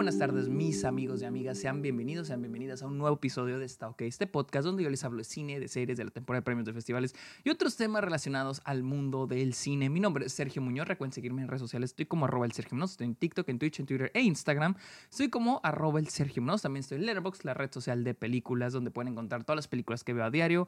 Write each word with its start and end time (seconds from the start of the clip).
buenas 0.00 0.16
tardes, 0.16 0.48
mis 0.48 0.86
amigos 0.86 1.20
y 1.20 1.26
amigas. 1.26 1.58
Sean 1.58 1.82
bienvenidos, 1.82 2.28
sean 2.28 2.40
bienvenidas 2.40 2.82
a 2.82 2.86
un 2.86 2.96
nuevo 2.96 3.16
episodio 3.16 3.58
de 3.58 3.66
Esta 3.66 3.86
OK, 3.86 4.00
este 4.00 4.26
podcast 4.26 4.64
donde 4.64 4.82
yo 4.82 4.88
les 4.88 5.04
hablo 5.04 5.18
de 5.18 5.24
cine, 5.24 5.60
de 5.60 5.68
series, 5.68 5.98
de 5.98 6.04
la 6.06 6.10
temporada 6.10 6.40
de 6.40 6.44
premios 6.46 6.64
de 6.64 6.72
festivales 6.72 7.14
y 7.44 7.50
otros 7.50 7.76
temas 7.76 8.02
relacionados 8.02 8.62
al 8.64 8.82
mundo 8.82 9.26
del 9.26 9.52
cine. 9.52 9.90
Mi 9.90 10.00
nombre 10.00 10.24
es 10.24 10.32
Sergio 10.32 10.62
Muñoz. 10.62 10.88
Recuerden 10.88 11.12
seguirme 11.12 11.42
en 11.42 11.48
redes 11.48 11.60
sociales. 11.60 11.90
Estoy 11.90 12.06
como 12.06 12.24
arroba 12.24 12.46
el 12.46 12.52
Sergio 12.52 12.76
Muñoz. 12.76 12.92
Estoy 12.92 13.08
en 13.08 13.14
TikTok, 13.14 13.46
en 13.50 13.58
Twitch, 13.58 13.80
en 13.80 13.84
Twitter 13.84 14.10
e 14.14 14.22
Instagram. 14.22 14.74
Estoy 15.10 15.28
como 15.28 15.60
arroba 15.62 16.00
el 16.00 16.08
Sergio 16.08 16.40
Muñoz. 16.40 16.62
También 16.62 16.80
estoy 16.80 16.96
en 16.96 17.04
Letterboxd, 17.04 17.44
la 17.44 17.52
red 17.52 17.70
social 17.70 18.02
de 18.02 18.14
películas, 18.14 18.72
donde 18.72 18.90
pueden 18.90 19.12
encontrar 19.12 19.44
todas 19.44 19.56
las 19.56 19.68
películas 19.68 20.02
que 20.02 20.14
veo 20.14 20.24
a 20.24 20.30
diario. 20.30 20.66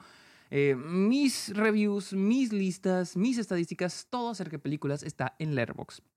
Eh, 0.50 0.74
mis 0.76 1.56
reviews, 1.56 2.12
mis 2.12 2.52
listas, 2.52 3.16
mis 3.16 3.38
estadísticas, 3.38 4.08
todo 4.10 4.32
acerca 4.32 4.58
de 4.58 4.58
películas 4.58 5.02
está 5.02 5.36
en 5.38 5.54
Letterboxd 5.54 6.11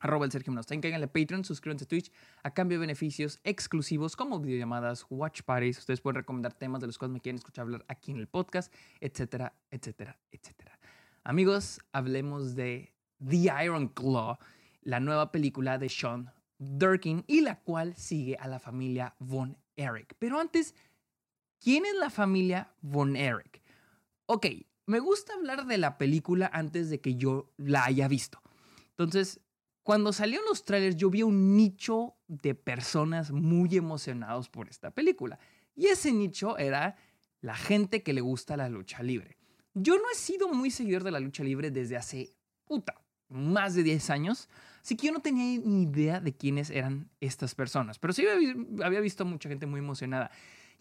arroba 0.00 0.24
el 0.24 0.32
Sergio 0.32 0.52
Munoz. 0.52 0.66
Cáiganle 0.66 1.06
a 1.06 1.12
Patreon, 1.12 1.44
suscríbanse 1.44 1.84
a 1.84 1.88
Twitch 1.88 2.12
a 2.42 2.52
cambio 2.52 2.78
de 2.78 2.80
beneficios 2.80 3.40
exclusivos 3.44 4.16
como 4.16 4.40
videollamadas, 4.40 5.06
watch 5.10 5.42
parties. 5.42 5.78
Ustedes 5.78 6.00
pueden 6.00 6.16
recomendar 6.16 6.52
temas 6.52 6.80
de 6.80 6.86
los 6.86 6.98
cuales 6.98 7.12
me 7.14 7.20
quieren 7.20 7.38
escuchar 7.38 7.62
hablar 7.62 7.84
aquí 7.88 8.10
en 8.10 8.18
el 8.18 8.28
podcast, 8.28 8.72
etcétera, 9.00 9.54
etcétera, 9.70 10.18
etcétera. 10.30 10.78
Amigos, 11.24 11.80
hablemos 11.92 12.54
de 12.54 12.94
The 13.26 13.64
Iron 13.64 13.88
Claw, 13.88 14.38
la 14.82 15.00
nueva 15.00 15.32
película 15.32 15.78
de 15.78 15.88
Sean 15.88 16.32
Durkin 16.58 17.24
y 17.26 17.40
la 17.40 17.60
cual 17.60 17.94
sigue 17.96 18.36
a 18.36 18.48
la 18.48 18.58
familia 18.58 19.14
Von 19.18 19.56
Erich. 19.76 20.14
Pero 20.18 20.40
antes, 20.40 20.74
¿quién 21.60 21.86
es 21.86 21.94
la 21.94 22.10
familia 22.10 22.72
Von 22.80 23.16
Erich? 23.16 23.62
Ok, 24.26 24.46
me 24.86 25.00
gusta 25.00 25.34
hablar 25.34 25.66
de 25.66 25.78
la 25.78 25.98
película 25.98 26.50
antes 26.52 26.90
de 26.90 27.00
que 27.00 27.16
yo 27.16 27.52
la 27.56 27.84
haya 27.84 28.08
visto. 28.08 28.40
Entonces, 28.90 29.40
cuando 29.88 30.12
salieron 30.12 30.44
los 30.46 30.66
trailers, 30.66 30.96
yo 30.96 31.08
vi 31.08 31.22
un 31.22 31.56
nicho 31.56 32.14
de 32.26 32.54
personas 32.54 33.30
muy 33.30 33.74
emocionados 33.74 34.50
por 34.50 34.68
esta 34.68 34.90
película. 34.90 35.38
Y 35.74 35.86
ese 35.86 36.12
nicho 36.12 36.58
era 36.58 36.96
la 37.40 37.54
gente 37.54 38.02
que 38.02 38.12
le 38.12 38.20
gusta 38.20 38.58
la 38.58 38.68
lucha 38.68 39.02
libre. 39.02 39.38
Yo 39.72 39.96
no 39.96 40.02
he 40.12 40.14
sido 40.14 40.52
muy 40.52 40.70
seguidor 40.70 41.04
de 41.04 41.10
la 41.10 41.20
lucha 41.20 41.42
libre 41.42 41.70
desde 41.70 41.96
hace, 41.96 42.34
puta, 42.66 43.00
más 43.30 43.74
de 43.76 43.82
10 43.82 44.10
años. 44.10 44.50
Así 44.82 44.94
que 44.94 45.06
yo 45.06 45.12
no 45.14 45.20
tenía 45.20 45.58
ni 45.64 45.84
idea 45.84 46.20
de 46.20 46.36
quiénes 46.36 46.68
eran 46.68 47.08
estas 47.22 47.54
personas. 47.54 47.98
Pero 47.98 48.12
sí 48.12 48.26
había 48.84 49.00
visto 49.00 49.24
mucha 49.24 49.48
gente 49.48 49.64
muy 49.64 49.78
emocionada. 49.78 50.30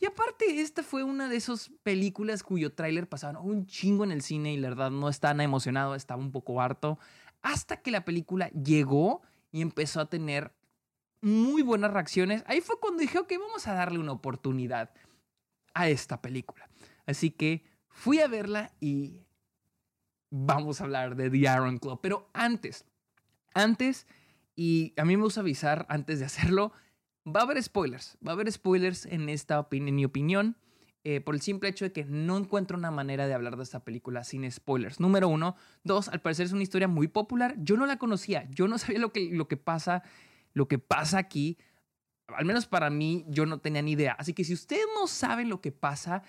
Y 0.02 0.06
aparte, 0.06 0.60
esta 0.60 0.84
fue 0.84 1.04
una 1.04 1.30
de 1.30 1.38
esas 1.38 1.72
películas 1.82 2.44
cuyo 2.44 2.74
tráiler 2.74 3.08
pasaban 3.08 3.38
un 3.38 3.68
chingo 3.68 4.04
en 4.04 4.12
el 4.12 4.22
cine 4.22 4.52
y 4.52 4.58
la 4.58 4.68
verdad 4.68 4.92
no 4.92 5.08
estaba 5.08 5.42
emocionado, 5.42 5.96
estaba 5.96 6.22
un 6.22 6.34
poco 6.34 6.62
harto 6.62 7.00
hasta 7.42 7.82
que 7.82 7.92
la 7.92 8.06
película 8.06 8.50
llegó 8.50 9.22
y 9.52 9.62
empezó 9.62 10.02
a 10.02 10.10
tener 10.10 10.54
muy 11.22 11.62
buenas 11.62 11.92
reacciones. 11.92 12.44
Ahí 12.48 12.62
fue 12.62 12.80
cuando 12.80 13.02
dije, 13.02 13.20
ok, 13.20 13.34
vamos 13.40 13.68
a 13.68 13.74
darle 13.74 14.00
una 14.00 14.12
oportunidad 14.12 14.92
a 15.74 15.90
esta 15.90 16.22
película. 16.22 16.70
Así 17.06 17.32
que 17.32 17.64
fui 17.90 18.20
a 18.20 18.28
verla 18.28 18.74
y 18.80 19.26
vamos 20.30 20.82
a 20.82 20.86
hablar 20.86 21.16
de 21.16 21.30
The 21.30 21.38
Iron 21.38 21.78
Club. 21.78 22.00
Pero 22.02 22.30
antes, 22.34 22.86
antes, 23.54 24.08
y 24.56 24.94
a 24.98 25.06
mí 25.06 25.18
me 25.18 25.24
gusta 25.24 25.42
avisar 25.42 25.86
antes 25.90 26.20
de 26.20 26.26
hacerlo, 26.26 26.74
va 27.26 27.42
a 27.42 27.44
haber 27.44 27.62
spoilers. 27.62 28.18
Va 28.26 28.32
a 28.32 28.34
haber 28.34 28.52
spoilers 28.52 29.06
en 29.06 29.30
esta 29.30 29.60
opinión, 29.60 29.90
en 29.90 29.96
mi 29.96 30.06
opinión. 30.06 30.58
Eh, 31.10 31.22
por 31.22 31.36
el 31.36 31.42
simple 31.42 31.70
hecho 31.70 31.86
de 31.86 31.94
que 31.94 32.04
no 32.04 32.36
encuentro 32.36 32.78
una 32.78 32.92
manera 32.92 33.28
de 33.28 33.34
hablar 33.34 33.56
de 33.56 33.64
esta 33.64 33.80
película 33.80 34.26
sin 34.26 34.52
spoilers. 34.52 35.00
Número 35.00 35.30
uno. 35.30 35.56
Dos, 35.86 36.10
al 36.10 36.20
parecer 36.20 36.48
es 36.48 36.52
una 36.52 36.64
historia 36.64 36.90
muy 36.90 37.08
popular. 37.08 37.56
Yo 37.60 37.78
no 37.78 37.86
la 37.86 37.98
conocía. 37.98 38.46
Yo 38.50 38.68
no 38.68 38.78
sabía 38.78 39.00
lo 39.00 39.14
que, 39.14 39.30
lo 39.32 39.48
que 39.48 39.56
pasa, 39.56 40.04
lo 40.52 40.68
que 40.68 40.80
pasa 40.80 41.18
aquí. 41.18 41.58
Al 42.28 42.44
menos 42.44 42.68
para 42.68 42.90
mí, 42.90 43.24
yo 43.30 43.46
no 43.46 43.60
tenía 43.60 43.82
ni 43.82 43.94
idea. 43.94 44.18
Así 44.20 44.34
que 44.34 44.44
si 44.44 44.54
ustedes 44.54 44.84
no 45.00 45.08
saben 45.08 45.48
lo 45.48 45.62
que 45.62 45.72
pasa, 45.72 46.24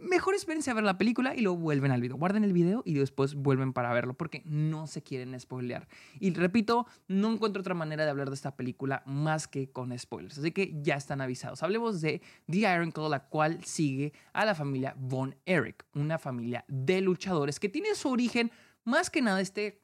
mejor 0.00 0.34
espérense 0.34 0.70
a 0.70 0.74
ver 0.74 0.84
la 0.84 0.98
película 0.98 1.34
y 1.34 1.40
luego 1.40 1.58
vuelven 1.58 1.92
al 1.92 2.00
video. 2.00 2.16
Guarden 2.16 2.44
el 2.44 2.52
video 2.52 2.82
y 2.84 2.94
después 2.94 3.34
vuelven 3.34 3.72
para 3.72 3.92
verlo 3.92 4.14
porque 4.14 4.42
no 4.44 4.86
se 4.86 5.02
quieren 5.02 5.38
spoilear. 5.38 5.88
Y 6.18 6.32
repito, 6.32 6.86
no 7.08 7.32
encuentro 7.32 7.60
otra 7.60 7.74
manera 7.74 8.04
de 8.04 8.10
hablar 8.10 8.28
de 8.28 8.34
esta 8.34 8.56
película 8.56 9.02
más 9.06 9.48
que 9.48 9.70
con 9.70 9.96
spoilers. 9.98 10.38
Así 10.38 10.52
que 10.52 10.76
ya 10.82 10.96
están 10.96 11.20
avisados. 11.20 11.62
Hablemos 11.62 12.00
de 12.00 12.20
The 12.48 12.58
Iron 12.58 12.90
Claw, 12.90 13.08
la 13.08 13.28
cual 13.28 13.64
sigue 13.64 14.12
a 14.32 14.44
la 14.44 14.54
familia 14.54 14.94
Von 14.98 15.36
Erich, 15.46 15.84
una 15.94 16.18
familia 16.18 16.64
de 16.68 17.00
luchadores 17.00 17.60
que 17.60 17.68
tiene 17.68 17.94
su 17.94 18.08
origen 18.08 18.50
más 18.84 19.10
que 19.10 19.22
nada 19.22 19.40
este 19.40 19.80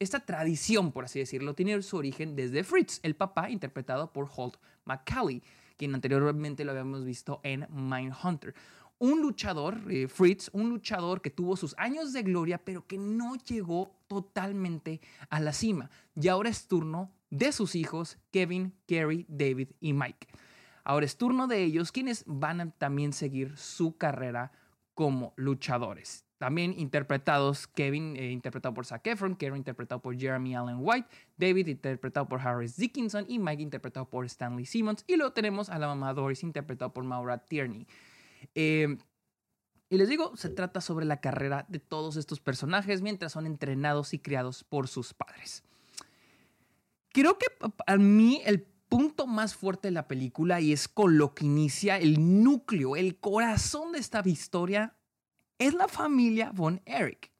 esta 0.00 0.20
tradición, 0.20 0.92
por 0.92 1.04
así 1.04 1.20
decirlo, 1.20 1.54
tiene 1.54 1.80
su 1.82 1.96
origen 1.96 2.34
desde 2.34 2.64
Fritz, 2.64 3.00
el 3.02 3.14
papá 3.14 3.48
interpretado 3.50 4.12
por 4.12 4.28
Holt 4.34 4.56
McCallie, 4.84 5.42
quien 5.76 5.94
anteriormente 5.94 6.64
lo 6.64 6.72
habíamos 6.72 7.04
visto 7.04 7.40
en 7.42 7.66
Mindhunter 7.70 8.54
un 8.98 9.20
luchador, 9.20 9.80
eh, 9.90 10.08
Fritz, 10.08 10.50
un 10.52 10.70
luchador 10.70 11.20
que 11.20 11.30
tuvo 11.30 11.56
sus 11.56 11.74
años 11.78 12.12
de 12.12 12.22
gloria, 12.22 12.58
pero 12.58 12.86
que 12.86 12.98
no 12.98 13.36
llegó 13.36 13.94
totalmente 14.06 15.00
a 15.28 15.40
la 15.40 15.52
cima. 15.52 15.90
Y 16.14 16.28
ahora 16.28 16.50
es 16.50 16.66
turno 16.66 17.10
de 17.30 17.52
sus 17.52 17.74
hijos, 17.74 18.18
Kevin, 18.30 18.72
Kerry, 18.86 19.26
David 19.28 19.70
y 19.80 19.92
Mike. 19.92 20.28
Ahora 20.84 21.06
es 21.06 21.16
turno 21.16 21.46
de 21.46 21.62
ellos, 21.64 21.92
quienes 21.92 22.24
van 22.26 22.60
a 22.60 22.70
también 22.70 23.12
seguir 23.12 23.56
su 23.56 23.96
carrera 23.96 24.52
como 24.94 25.32
luchadores. 25.36 26.24
También 26.38 26.74
interpretados, 26.78 27.66
Kevin 27.66 28.16
eh, 28.16 28.30
interpretado 28.30 28.74
por 28.74 28.84
Zac 28.84 29.06
Efron, 29.06 29.34
Kerry 29.34 29.56
interpretado 29.56 30.02
por 30.02 30.18
Jeremy 30.18 30.54
Allen 30.54 30.76
White, 30.78 31.08
David 31.36 31.68
interpretado 31.68 32.28
por 32.28 32.40
Harris 32.40 32.76
Dickinson 32.76 33.24
y 33.28 33.38
Mike 33.38 33.62
interpretado 33.62 34.08
por 34.10 34.26
Stanley 34.26 34.66
Simmons. 34.66 35.04
Y 35.06 35.16
luego 35.16 35.32
tenemos 35.32 35.70
a 35.70 35.78
la 35.78 35.86
mamá 35.86 36.12
Doris 36.12 36.42
interpretado 36.42 36.92
por 36.92 37.04
Maura 37.04 37.38
Tierney. 37.38 37.86
Em, 38.54 38.98
y 39.88 39.96
les 39.96 40.08
digo, 40.08 40.36
se 40.36 40.48
trata 40.48 40.80
sobre 40.80 41.06
la 41.06 41.20
carrera 41.20 41.66
de 41.68 41.78
todos 41.78 42.16
estos 42.16 42.40
personajes 42.40 43.02
mientras 43.02 43.32
son 43.32 43.46
entrenados 43.46 44.14
y 44.14 44.18
criados 44.18 44.64
por 44.64 44.88
sus 44.88 45.14
padres. 45.14 45.62
Creo 47.10 47.38
que 47.38 47.46
a 47.86 47.96
mí 47.96 48.42
el 48.44 48.62
punto 48.88 49.26
más 49.26 49.54
fuerte 49.54 49.88
de 49.88 49.92
la 49.92 50.08
película 50.08 50.60
y 50.60 50.72
es 50.72 50.88
con 50.88 51.18
lo 51.18 51.34
que 51.34 51.46
inicia 51.46 51.98
el 51.98 52.42
núcleo, 52.42 52.96
el 52.96 53.18
corazón 53.18 53.92
de 53.92 53.98
esta 53.98 54.22
historia, 54.24 54.96
es 55.58 55.74
la 55.74 55.88
familia 55.88 56.50
Von 56.52 56.82
Erich. 56.84 57.32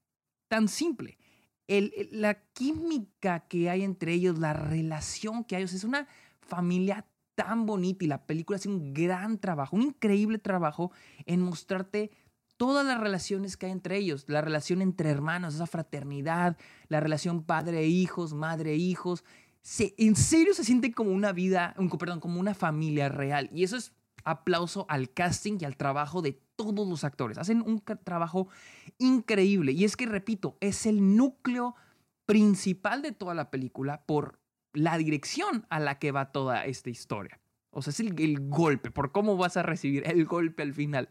Tan 0.48 0.68
simple. 0.68 1.18
la 1.66 2.34
química 2.52 3.40
que 3.48 3.70
hay 3.70 3.82
entre 3.82 4.12
ellos, 4.12 4.38
la 4.38 4.52
relación 4.52 5.44
que 5.44 5.56
hay, 5.56 5.62
es 5.64 5.82
una 5.82 6.06
familia 6.40 7.06
tan 7.34 7.66
bonita 7.66 8.04
y 8.04 8.08
la 8.08 8.26
película 8.26 8.56
hace 8.56 8.68
un 8.68 8.94
gran 8.94 9.38
trabajo, 9.38 9.76
un 9.76 9.82
increíble 9.82 10.38
trabajo 10.38 10.92
en 11.26 11.40
mostrarte 11.40 12.10
todas 12.56 12.86
las 12.86 13.00
relaciones 13.00 13.56
que 13.56 13.66
hay 13.66 13.72
entre 13.72 13.96
ellos, 13.96 14.24
la 14.28 14.40
relación 14.40 14.82
entre 14.82 15.10
hermanos, 15.10 15.54
esa 15.54 15.66
fraternidad, 15.66 16.56
la 16.88 17.00
relación 17.00 17.42
padre-hijos, 17.42 18.34
madre-hijos. 18.34 19.24
Se, 19.62 19.94
en 19.98 20.14
serio 20.14 20.54
se 20.54 20.64
siente 20.64 20.92
como 20.92 21.10
una 21.10 21.32
vida, 21.32 21.74
perdón, 21.98 22.20
como 22.20 22.38
una 22.38 22.54
familia 22.54 23.08
real. 23.08 23.50
Y 23.52 23.64
eso 23.64 23.76
es 23.76 23.92
aplauso 24.24 24.86
al 24.88 25.12
casting 25.12 25.58
y 25.60 25.64
al 25.64 25.76
trabajo 25.76 26.22
de 26.22 26.40
todos 26.56 26.88
los 26.88 27.04
actores. 27.04 27.38
Hacen 27.38 27.62
un 27.62 27.80
trabajo 27.80 28.48
increíble. 28.98 29.72
Y 29.72 29.84
es 29.84 29.96
que, 29.96 30.06
repito, 30.06 30.56
es 30.60 30.86
el 30.86 31.16
núcleo 31.16 31.74
principal 32.26 33.02
de 33.02 33.12
toda 33.12 33.34
la 33.34 33.50
película 33.50 34.02
por 34.06 34.38
la 34.74 34.98
dirección 34.98 35.66
a 35.70 35.80
la 35.80 35.98
que 35.98 36.12
va 36.12 36.32
toda 36.32 36.66
esta 36.66 36.90
historia. 36.90 37.40
O 37.70 37.82
sea, 37.82 37.90
es 37.90 38.00
el, 38.00 38.40
golpe, 38.48 38.90
por 38.90 39.10
cómo 39.10 39.36
vas 39.36 39.56
a 39.56 39.62
recibir 39.62 40.04
el 40.06 40.24
golpe 40.26 40.62
al 40.62 40.74
final. 40.74 41.08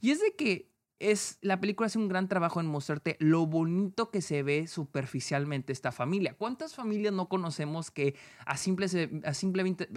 Y 0.00 0.10
es 0.10 0.20
de 0.20 0.34
que 0.36 0.70
es, 1.00 1.38
la 1.40 1.60
película 1.60 1.86
hace 1.86 1.98
un 1.98 2.08
gran 2.08 2.28
trabajo 2.28 2.60
en 2.60 2.66
mostrarte 2.66 3.16
lo 3.18 3.46
bonito 3.46 4.10
que 4.10 4.20
se 4.20 4.42
ve 4.42 4.66
superficialmente 4.66 5.72
esta 5.72 5.92
familia. 5.92 6.34
¿Cuántas 6.34 6.74
familias 6.74 7.14
no 7.14 7.28
conocemos 7.28 7.90
que 7.90 8.14
a 8.44 8.56
simple, 8.56 8.86
a 9.24 9.30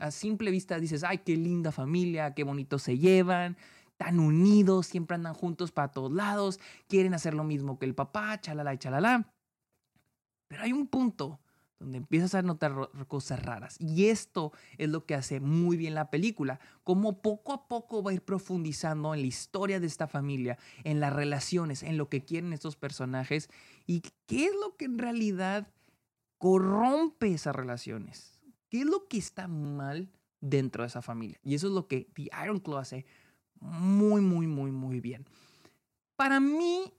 a 0.06 0.12
simple 0.12 0.52
vista 0.52 0.80
dices, 0.80 1.04
ay, 1.04 1.20
qué 1.20 1.36
linda 1.36 1.72
familia, 1.72 2.34
qué 2.34 2.44
bonito 2.44 2.80
se 2.80 2.98
llevan, 2.98 3.58
tan 3.98 4.20
unidos, 4.20 4.88
siempre 4.88 5.16
andan 5.16 5.34
juntos 5.34 5.72
para 5.72 5.92
todos 5.92 6.12
lados, 6.12 6.60
quieren 6.88 7.14
hacer 7.14 7.34
lo 7.34 7.44
mismo 7.44 7.78
que 7.78 7.86
el 7.86 7.96
papá, 7.96 8.40
chalala 8.40 8.74
y 8.74 8.78
chalala. 8.78 9.32
Pero 10.48 10.64
hay 10.64 10.74
un 10.74 10.88
punto 10.88 11.40
donde 11.80 11.98
empiezas 11.98 12.36
a 12.36 12.42
notar 12.42 12.74
cosas 13.08 13.44
raras. 13.44 13.78
Y 13.80 14.06
esto 14.06 14.52
es 14.78 14.90
lo 14.90 15.06
que 15.06 15.16
hace 15.16 15.40
muy 15.40 15.78
bien 15.78 15.94
la 15.94 16.10
película, 16.10 16.60
como 16.84 17.22
poco 17.22 17.54
a 17.54 17.68
poco 17.68 18.04
va 18.04 18.12
a 18.12 18.14
ir 18.14 18.22
profundizando 18.22 19.14
en 19.14 19.22
la 19.22 19.28
historia 19.28 19.80
de 19.80 19.88
esta 19.88 20.08
familia, 20.08 20.58
en 20.84 21.00
las 21.00 21.14
relaciones, 21.14 21.84
en 21.84 21.98
lo 21.98 22.10
que 22.10 22.24
quieren 22.24 22.54
estos 22.54 22.76
personajes 22.76 23.50
y 23.86 24.02
qué 24.26 24.46
es 24.46 24.54
lo 24.62 24.76
que 24.76 24.86
en 24.86 24.98
realidad 24.98 25.68
corrompe 26.38 27.34
esas 27.34 27.56
relaciones. 27.56 28.40
¿Qué 28.70 28.82
es 28.82 28.86
lo 28.86 29.08
que 29.08 29.18
está 29.18 29.48
mal 29.48 30.10
dentro 30.42 30.84
de 30.84 30.88
esa 30.88 31.02
familia? 31.02 31.40
Y 31.44 31.56
eso 31.56 31.68
es 31.68 31.74
lo 31.74 31.88
que 31.88 32.08
The 32.16 32.30
Iron 32.44 32.60
Claw 32.60 32.80
hace 32.80 33.06
muy, 33.60 34.22
muy, 34.22 34.48
muy, 34.48 34.72
muy 34.72 35.00
bien. 35.00 35.26
Para 36.16 36.40
mí, 36.40 36.94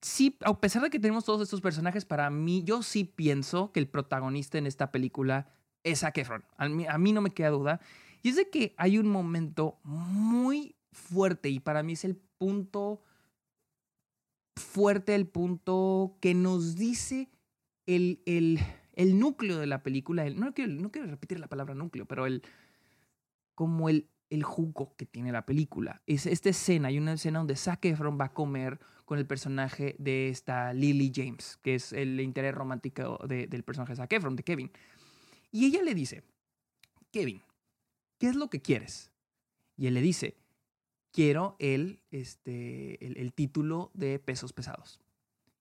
sí, 0.00 0.36
a 0.44 0.58
pesar 0.60 0.82
de 0.82 0.90
que 0.90 0.98
tenemos 0.98 1.24
todos 1.24 1.42
estos 1.42 1.60
personajes, 1.60 2.04
para 2.04 2.30
mí, 2.30 2.62
yo 2.64 2.82
sí 2.82 3.04
pienso 3.04 3.72
que 3.72 3.80
el 3.80 3.88
protagonista 3.88 4.58
en 4.58 4.66
esta 4.66 4.90
película 4.92 5.48
es 5.84 6.00
Zac. 6.00 6.18
A 6.56 6.68
mí, 6.68 6.86
a 6.86 6.98
mí 6.98 7.12
no 7.12 7.20
me 7.20 7.30
queda 7.30 7.50
duda. 7.50 7.80
Y 8.22 8.28
es 8.28 8.36
de 8.36 8.50
que 8.50 8.74
hay 8.76 8.98
un 8.98 9.08
momento 9.08 9.78
muy 9.82 10.76
fuerte 10.92 11.48
y 11.48 11.60
para 11.60 11.82
mí 11.82 11.94
es 11.94 12.04
el 12.04 12.16
punto 12.38 13.02
fuerte, 14.56 15.14
el 15.14 15.26
punto 15.26 16.18
que 16.20 16.34
nos 16.34 16.76
dice 16.76 17.30
el, 17.86 18.22
el, 18.26 18.58
el 18.94 19.18
núcleo 19.18 19.58
de 19.58 19.66
la 19.66 19.82
película. 19.82 20.26
El, 20.26 20.38
no, 20.38 20.52
quiero, 20.52 20.72
no 20.72 20.90
quiero 20.90 21.08
repetir 21.08 21.40
la 21.40 21.48
palabra 21.48 21.74
núcleo, 21.74 22.06
pero 22.06 22.26
el 22.26 22.42
como 23.54 23.88
el, 23.88 24.08
el 24.30 24.44
jugo 24.44 24.94
que 24.96 25.06
tiene 25.06 25.32
la 25.32 25.44
película. 25.44 26.02
Es 26.06 26.26
esta 26.26 26.48
escena, 26.48 26.88
hay 26.88 26.98
una 26.98 27.14
escena 27.14 27.40
donde 27.40 27.56
Zac 27.56 27.84
Efron 27.84 28.18
va 28.18 28.26
a 28.26 28.32
comer 28.32 28.80
con 29.04 29.18
el 29.18 29.26
personaje 29.26 29.96
de 29.98 30.28
esta 30.28 30.72
Lily 30.72 31.12
James, 31.14 31.58
que 31.62 31.74
es 31.74 31.92
el 31.92 32.20
interés 32.20 32.54
romántico 32.54 33.18
del 33.26 33.64
personaje 33.64 33.92
de 33.92 33.96
Zac 33.96 34.12
Efron, 34.12 34.36
de 34.36 34.44
Kevin. 34.44 34.70
Y 35.50 35.66
ella 35.66 35.82
le 35.82 35.94
dice, 35.94 36.22
Kevin, 37.10 37.42
¿qué 38.18 38.28
es 38.28 38.36
lo 38.36 38.48
que 38.48 38.62
quieres? 38.62 39.10
Y 39.76 39.88
él 39.88 39.94
le 39.94 40.00
dice, 40.00 40.36
quiero 41.10 41.56
el, 41.58 42.00
este, 42.12 43.04
el, 43.04 43.32
título 43.32 43.90
de 43.94 44.20
pesos 44.20 44.52
pesados. 44.52 45.00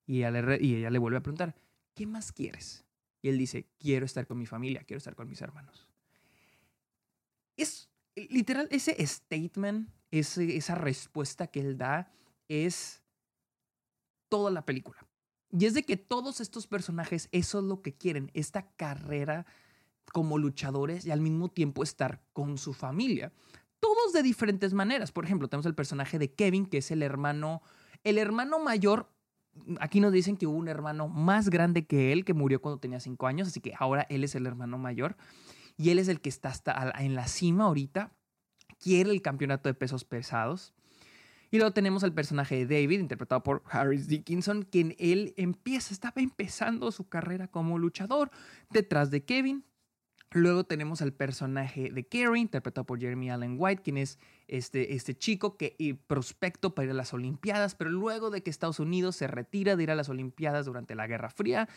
Y 0.05 0.17
ella, 0.17 0.31
le, 0.31 0.63
y 0.63 0.75
ella 0.75 0.91
le 0.91 0.99
vuelve 0.99 1.17
a 1.17 1.23
preguntar, 1.23 1.55
¿qué 1.95 2.05
más 2.05 2.31
quieres? 2.31 2.85
Y 3.21 3.29
él 3.29 3.37
dice, 3.37 3.65
quiero 3.79 4.05
estar 4.05 4.27
con 4.27 4.37
mi 4.37 4.45
familia, 4.45 4.83
quiero 4.83 4.99
estar 4.99 5.15
con 5.15 5.27
mis 5.27 5.41
hermanos. 5.41 5.87
Es 7.57 7.88
literal, 8.29 8.67
ese 8.71 8.95
statement, 9.05 9.89
esa 10.11 10.75
respuesta 10.75 11.47
que 11.47 11.59
él 11.59 11.77
da 11.77 12.11
es 12.47 13.01
toda 14.29 14.51
la 14.51 14.65
película. 14.65 15.05
Y 15.51 15.65
es 15.65 15.73
de 15.73 15.83
que 15.83 15.97
todos 15.97 16.41
estos 16.41 16.67
personajes, 16.67 17.27
eso 17.31 17.59
es 17.59 17.65
lo 17.65 17.81
que 17.81 17.95
quieren, 17.95 18.29
esta 18.33 18.69
carrera 18.75 19.45
como 20.13 20.37
luchadores 20.37 21.05
y 21.05 21.11
al 21.11 21.21
mismo 21.21 21.49
tiempo 21.49 21.83
estar 21.83 22.21
con 22.33 22.57
su 22.57 22.73
familia. 22.73 23.31
Todos 23.79 24.13
de 24.13 24.23
diferentes 24.23 24.73
maneras. 24.73 25.11
Por 25.11 25.25
ejemplo, 25.25 25.47
tenemos 25.47 25.65
el 25.65 25.75
personaje 25.75 26.19
de 26.19 26.33
Kevin, 26.33 26.65
que 26.65 26.79
es 26.79 26.91
el 26.91 27.01
hermano, 27.01 27.61
el 28.03 28.17
hermano 28.17 28.59
mayor. 28.59 29.11
Aquí 29.79 29.99
nos 29.99 30.11
dicen 30.11 30.37
que 30.37 30.47
hubo 30.47 30.57
un 30.57 30.67
hermano 30.67 31.07
más 31.07 31.49
grande 31.49 31.85
que 31.85 32.11
él, 32.11 32.25
que 32.25 32.33
murió 32.33 32.61
cuando 32.61 32.79
tenía 32.79 32.99
cinco 32.99 33.27
años, 33.27 33.47
así 33.47 33.59
que 33.61 33.73
ahora 33.77 34.05
él 34.09 34.23
es 34.23 34.35
el 34.35 34.45
hermano 34.45 34.77
mayor. 34.77 35.15
Y 35.79 35.91
él 35.91 35.99
es 35.99 36.09
el 36.09 36.19
que 36.19 36.27
está 36.27 36.49
hasta 36.49 36.91
en 36.99 37.15
la 37.15 37.25
cima 37.29 37.63
ahorita. 37.63 38.11
Quiere 38.83 39.11
el 39.11 39.21
campeonato 39.21 39.69
de 39.69 39.73
pesos 39.73 40.03
pesados. 40.03 40.73
Y 41.51 41.57
luego 41.57 41.71
tenemos 41.71 42.03
al 42.03 42.13
personaje 42.13 42.65
de 42.65 42.81
David, 42.81 42.99
interpretado 42.99 43.43
por 43.43 43.63
Harris 43.65 44.09
Dickinson, 44.09 44.63
quien 44.63 44.93
él 44.99 45.33
empieza, 45.37 45.93
estaba 45.93 46.21
empezando 46.21 46.91
su 46.91 47.07
carrera 47.07 47.47
como 47.47 47.79
luchador 47.79 48.29
detrás 48.69 49.09
de 49.09 49.23
Kevin. 49.23 49.63
Luego 50.31 50.65
tenemos 50.65 51.01
al 51.01 51.13
personaje 51.13 51.89
de 51.89 52.05
Kerry, 52.05 52.41
interpretado 52.41 52.85
por 52.85 52.99
Jeremy 52.99 53.31
Allen 53.31 53.55
White, 53.57 53.81
quien 53.81 53.97
es 53.97 54.19
este, 54.49 54.95
este 54.95 55.17
chico 55.17 55.55
que 55.55 55.77
y 55.79 55.93
prospecto 55.93 56.75
para 56.75 56.87
ir 56.87 56.91
a 56.91 56.93
las 56.93 57.13
Olimpiadas, 57.13 57.73
pero 57.73 57.89
luego 57.89 58.31
de 58.31 58.43
que 58.43 58.49
Estados 58.49 58.81
Unidos 58.81 59.15
se 59.15 59.27
retira 59.27 59.77
de 59.77 59.83
ir 59.83 59.91
a 59.91 59.95
las 59.95 60.09
Olimpiadas 60.09 60.65
durante 60.65 60.93
la 60.93 61.07
Guerra 61.07 61.29
Fría, 61.29 61.69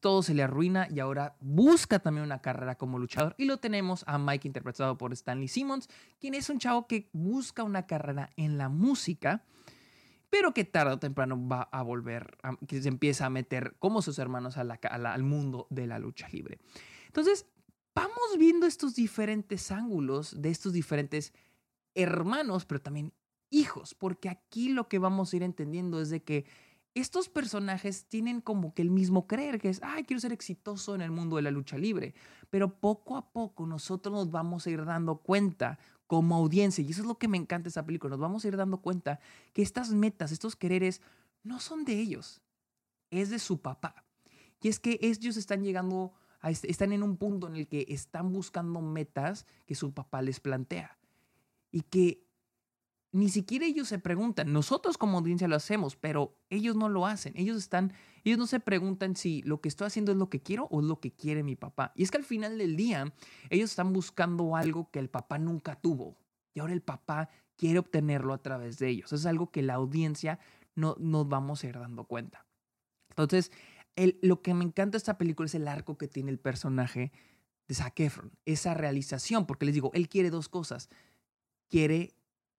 todo 0.00 0.22
se 0.22 0.34
le 0.34 0.42
arruina 0.42 0.88
y 0.90 1.00
ahora 1.00 1.36
busca 1.40 1.98
también 1.98 2.24
una 2.24 2.42
carrera 2.42 2.76
como 2.76 2.98
luchador. 2.98 3.34
Y 3.38 3.46
lo 3.46 3.58
tenemos 3.58 4.04
a 4.06 4.18
Mike 4.18 4.46
interpretado 4.46 4.98
por 4.98 5.12
Stanley 5.12 5.48
Simmons, 5.48 5.88
quien 6.18 6.34
es 6.34 6.50
un 6.50 6.58
chavo 6.58 6.86
que 6.86 7.08
busca 7.12 7.62
una 7.62 7.86
carrera 7.86 8.30
en 8.36 8.58
la 8.58 8.68
música, 8.68 9.44
pero 10.28 10.52
que 10.54 10.64
tarde 10.64 10.92
o 10.92 10.98
temprano 10.98 11.48
va 11.48 11.62
a 11.62 11.82
volver, 11.82 12.36
que 12.68 12.82
se 12.82 12.88
empieza 12.88 13.26
a 13.26 13.30
meter 13.30 13.74
como 13.78 14.02
sus 14.02 14.18
hermanos 14.18 14.56
al 14.58 15.22
mundo 15.22 15.66
de 15.70 15.86
la 15.86 15.98
lucha 15.98 16.28
libre. 16.28 16.58
Entonces, 17.06 17.46
vamos 17.94 18.36
viendo 18.38 18.66
estos 18.66 18.94
diferentes 18.94 19.72
ángulos 19.72 20.40
de 20.40 20.50
estos 20.50 20.72
diferentes 20.72 21.32
hermanos, 21.94 22.66
pero 22.66 22.80
también 22.80 23.12
hijos, 23.50 23.94
porque 23.94 24.28
aquí 24.28 24.68
lo 24.68 24.88
que 24.88 25.00
vamos 25.00 25.32
a 25.32 25.36
ir 25.36 25.42
entendiendo 25.42 26.00
es 26.00 26.10
de 26.10 26.22
que 26.22 26.44
estos 27.00 27.28
personajes 27.28 28.06
tienen 28.06 28.40
como 28.40 28.74
que 28.74 28.82
el 28.82 28.90
mismo 28.90 29.26
creer, 29.26 29.60
que 29.60 29.68
es, 29.68 29.80
ay, 29.82 30.04
quiero 30.04 30.20
ser 30.20 30.32
exitoso 30.32 30.94
en 30.94 31.00
el 31.00 31.10
mundo 31.10 31.36
de 31.36 31.42
la 31.42 31.50
lucha 31.50 31.78
libre. 31.78 32.14
Pero 32.50 32.80
poco 32.80 33.16
a 33.16 33.30
poco 33.32 33.66
nosotros 33.66 34.12
nos 34.12 34.30
vamos 34.30 34.66
a 34.66 34.70
ir 34.70 34.84
dando 34.84 35.16
cuenta 35.16 35.78
como 36.06 36.34
audiencia, 36.34 36.82
y 36.82 36.90
eso 36.90 37.02
es 37.02 37.06
lo 37.06 37.18
que 37.18 37.28
me 37.28 37.36
encanta 37.36 37.64
de 37.64 37.68
esta 37.68 37.86
película, 37.86 38.10
nos 38.10 38.20
vamos 38.20 38.44
a 38.44 38.48
ir 38.48 38.56
dando 38.56 38.78
cuenta 38.78 39.20
que 39.52 39.62
estas 39.62 39.92
metas, 39.92 40.32
estos 40.32 40.56
quereres, 40.56 41.00
no 41.44 41.60
son 41.60 41.84
de 41.84 42.00
ellos, 42.00 42.42
es 43.10 43.30
de 43.30 43.38
su 43.38 43.60
papá. 43.60 44.04
Y 44.60 44.68
es 44.68 44.80
que 44.80 44.98
ellos 45.02 45.36
están 45.36 45.62
llegando, 45.62 46.12
están 46.42 46.92
en 46.92 47.04
un 47.04 47.16
punto 47.16 47.46
en 47.46 47.54
el 47.54 47.68
que 47.68 47.86
están 47.88 48.32
buscando 48.32 48.80
metas 48.80 49.46
que 49.66 49.74
su 49.76 49.92
papá 49.92 50.20
les 50.20 50.40
plantea. 50.40 50.98
Y 51.70 51.82
que 51.82 52.26
ni 53.12 53.28
siquiera 53.28 53.66
ellos 53.66 53.88
se 53.88 53.98
preguntan. 53.98 54.52
Nosotros 54.52 54.96
como 54.96 55.18
audiencia 55.18 55.48
lo 55.48 55.56
hacemos, 55.56 55.96
pero 55.96 56.36
ellos 56.48 56.76
no 56.76 56.88
lo 56.88 57.06
hacen. 57.06 57.32
Ellos 57.36 57.56
están, 57.56 57.92
ellos 58.24 58.38
no 58.38 58.46
se 58.46 58.60
preguntan 58.60 59.16
si 59.16 59.42
lo 59.42 59.60
que 59.60 59.68
estoy 59.68 59.88
haciendo 59.88 60.12
es 60.12 60.18
lo 60.18 60.30
que 60.30 60.40
quiero 60.40 60.64
o 60.70 60.80
es 60.80 60.86
lo 60.86 61.00
que 61.00 61.12
quiere 61.12 61.42
mi 61.42 61.56
papá. 61.56 61.92
Y 61.96 62.04
es 62.04 62.10
que 62.10 62.18
al 62.18 62.24
final 62.24 62.58
del 62.58 62.76
día, 62.76 63.12
ellos 63.48 63.70
están 63.70 63.92
buscando 63.92 64.54
algo 64.54 64.90
que 64.90 65.00
el 65.00 65.10
papá 65.10 65.38
nunca 65.38 65.74
tuvo. 65.74 66.16
Y 66.54 66.60
ahora 66.60 66.72
el 66.72 66.82
papá 66.82 67.28
quiere 67.56 67.80
obtenerlo 67.80 68.32
a 68.32 68.42
través 68.42 68.78
de 68.78 68.88
ellos. 68.88 69.12
Es 69.12 69.26
algo 69.26 69.50
que 69.50 69.62
la 69.62 69.74
audiencia 69.74 70.38
no 70.76 70.96
nos 70.98 71.28
vamos 71.28 71.64
a 71.64 71.66
ir 71.66 71.78
dando 71.78 72.04
cuenta. 72.04 72.46
Entonces, 73.10 73.50
lo 74.22 74.40
que 74.40 74.54
me 74.54 74.64
encanta 74.64 74.92
de 74.92 74.98
esta 74.98 75.18
película 75.18 75.46
es 75.46 75.54
el 75.54 75.68
arco 75.68 75.98
que 75.98 76.08
tiene 76.08 76.30
el 76.30 76.38
personaje 76.38 77.12
de 77.66 77.74
Zac 77.74 77.98
Efron. 78.00 78.32
Esa 78.46 78.74
realización, 78.74 79.46
porque 79.46 79.66
les 79.66 79.74
digo, 79.74 79.90
él 79.94 80.08
quiere 80.08 80.30
dos 80.30 80.48
cosas. 80.48 80.88
Quiere 81.68 82.14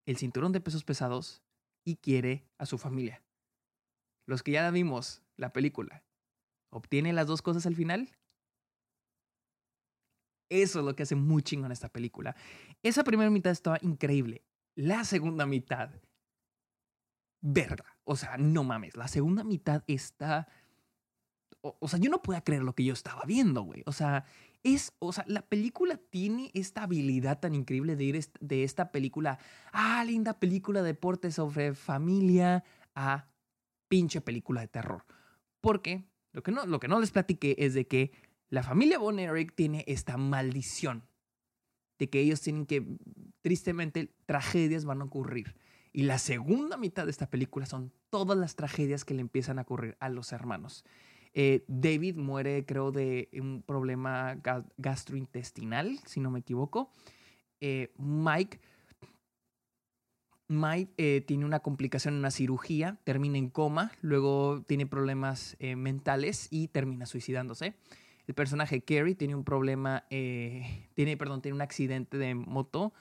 el 0.06 0.18
cinturón 0.18 0.51
de 0.51 0.62
pesos 0.62 0.83
pesados 0.83 1.42
y 1.83 1.98
quiere 1.98 2.45
a 2.57 2.65
su 2.65 2.77
familia. 2.77 3.24
Los 4.27 4.44
que 4.44 4.51
ya 4.51 4.69
vimos 4.71 5.24
la 5.38 5.53
película, 5.53 6.03
¿obtiene 6.69 7.13
las 7.13 7.27
dos 7.27 7.42
cosas 7.42 7.65
al 7.65 7.75
final? 7.75 8.09
Eso 10.50 10.80
es 10.80 10.86
lo 10.86 10.95
que 10.95 11.03
hace 11.03 11.15
muy 11.15 11.44
chingón 11.44 11.71
esta 11.71 11.89
película. 11.89 12.36
Esa 12.83 13.03
primera 13.03 13.30
mitad 13.30 13.51
estaba 13.51 13.77
increíble. 13.81 14.44
La 14.75 15.06
segunda 15.06 15.45
mitad, 15.45 15.92
verga. 17.42 17.98
O 18.03 18.15
sea, 18.15 18.38
no 18.38 18.63
mames. 18.63 18.98
La 18.98 19.07
segunda 19.07 19.44
mitad 19.44 19.83
está. 19.88 20.50
O, 21.62 21.77
o 21.80 21.88
sea, 21.88 22.00
yo 22.00 22.09
no 22.09 22.21
podía 22.21 22.44
creer 22.44 22.63
lo 22.63 22.74
que 22.74 22.83
yo 22.83 22.94
estaba 22.94 23.24
viendo, 23.25 23.62
güey. 23.62 23.83
O 23.86 23.94
sea, 23.94 24.25
es, 24.63 24.94
o 25.00 25.12
sea, 25.12 25.25
la 25.28 25.42
película 25.42 25.98
tiene 25.98 26.51
esta 26.53 26.84
habilidad 26.84 27.39
tan 27.39 27.56
increíble 27.56 27.96
de 27.96 28.03
ir 28.03 28.25
de 28.39 28.63
esta 28.63 28.91
película, 28.91 29.39
ah, 29.72 30.03
linda 30.06 30.39
película 30.39 30.82
de 30.82 30.88
deporte 30.88 31.32
sobre 31.32 31.74
familia, 31.74 32.63
a 32.96 33.27
pinche 33.88 34.22
película 34.22 34.62
de 34.62 34.68
terror. 34.68 35.06
Porque 35.60 36.06
lo 36.32 36.44
que 36.44 36.51
no, 36.51 36.65
lo 36.65 36.80
que 36.80 36.88
no 36.88 37.00
les 37.00 37.12
platiqué 37.12 37.56
es 37.60 37.74
de 37.74 37.88
que 37.88 38.12
la 38.50 38.63
familia 38.63 39.00
Von 39.00 39.18
tiene 39.56 39.84
esta 39.88 40.18
maldición 40.18 41.03
de 42.01 42.10
que 42.10 42.20
ellos 42.20 42.41
tienen 42.41 42.65
que, 42.65 42.84
tristemente, 43.41 44.12
tragedias 44.25 44.86
van 44.86 45.01
a 45.01 45.06
ocurrir. 45.06 45.56
Y 45.94 46.03
la 46.03 46.18
segunda 46.18 46.75
mitad 46.75 47.06
de 47.06 47.12
esta 47.12 47.30
película 47.30 47.68
son 47.68 47.94
todas 48.10 48.36
las 48.38 48.56
tragedias 48.56 49.06
que 49.06 49.13
le 49.13 49.22
empiezan 49.22 49.60
a 49.60 49.62
ocurrir 49.62 49.98
a 50.00 50.10
los 50.10 50.32
hermanos. 50.32 50.84
Eh, 51.33 51.63
David 51.67 52.15
muere, 52.17 52.65
creo, 52.65 52.91
de 52.91 53.29
un 53.33 53.61
problema 53.61 54.38
gastrointestinal, 54.77 56.00
si 56.05 56.19
no 56.19 56.29
me 56.31 56.39
equivoco. 56.39 56.91
Eh, 57.61 57.93
Mike, 57.97 58.59
Mike 60.47 60.91
eh, 60.97 61.21
tiene 61.21 61.45
una 61.45 61.61
complicación 61.61 62.15
en 62.15 62.19
una 62.19 62.31
cirugía, 62.31 63.00
termina 63.05 63.38
en 63.38 63.50
coma, 63.50 63.91
luego 64.01 64.63
tiene 64.67 64.85
problemas 64.85 65.55
mentales 65.59 66.47
y 66.51 66.67
termina 66.67 67.05
suicidándose. 67.05 67.75
El 68.27 68.35
personaje 68.35 68.81
Kerry 68.81 69.15
tiene 69.15 69.35
un 69.35 69.43
problema, 69.43 70.05
tiene, 70.09 71.17
perdón, 71.17 71.41
tiene 71.41 71.55
un 71.55 71.61
accidente 71.61 72.17
de 72.17 72.35
moto, 72.35 72.93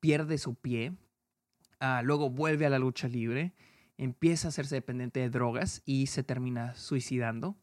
pierde 0.00 0.36
su 0.36 0.54
pie, 0.54 0.92
ah, 1.80 2.02
luego 2.04 2.28
vuelve 2.28 2.66
a 2.66 2.70
la 2.70 2.78
lucha 2.78 3.08
libre 3.08 3.54
empieza 3.98 4.48
a 4.48 4.50
hacerse 4.50 4.76
dependiente 4.76 5.20
de 5.20 5.30
drogas 5.30 5.82
y 5.84 6.06
se 6.06 6.22
termina 6.22 6.74
suicidando. 6.74 7.56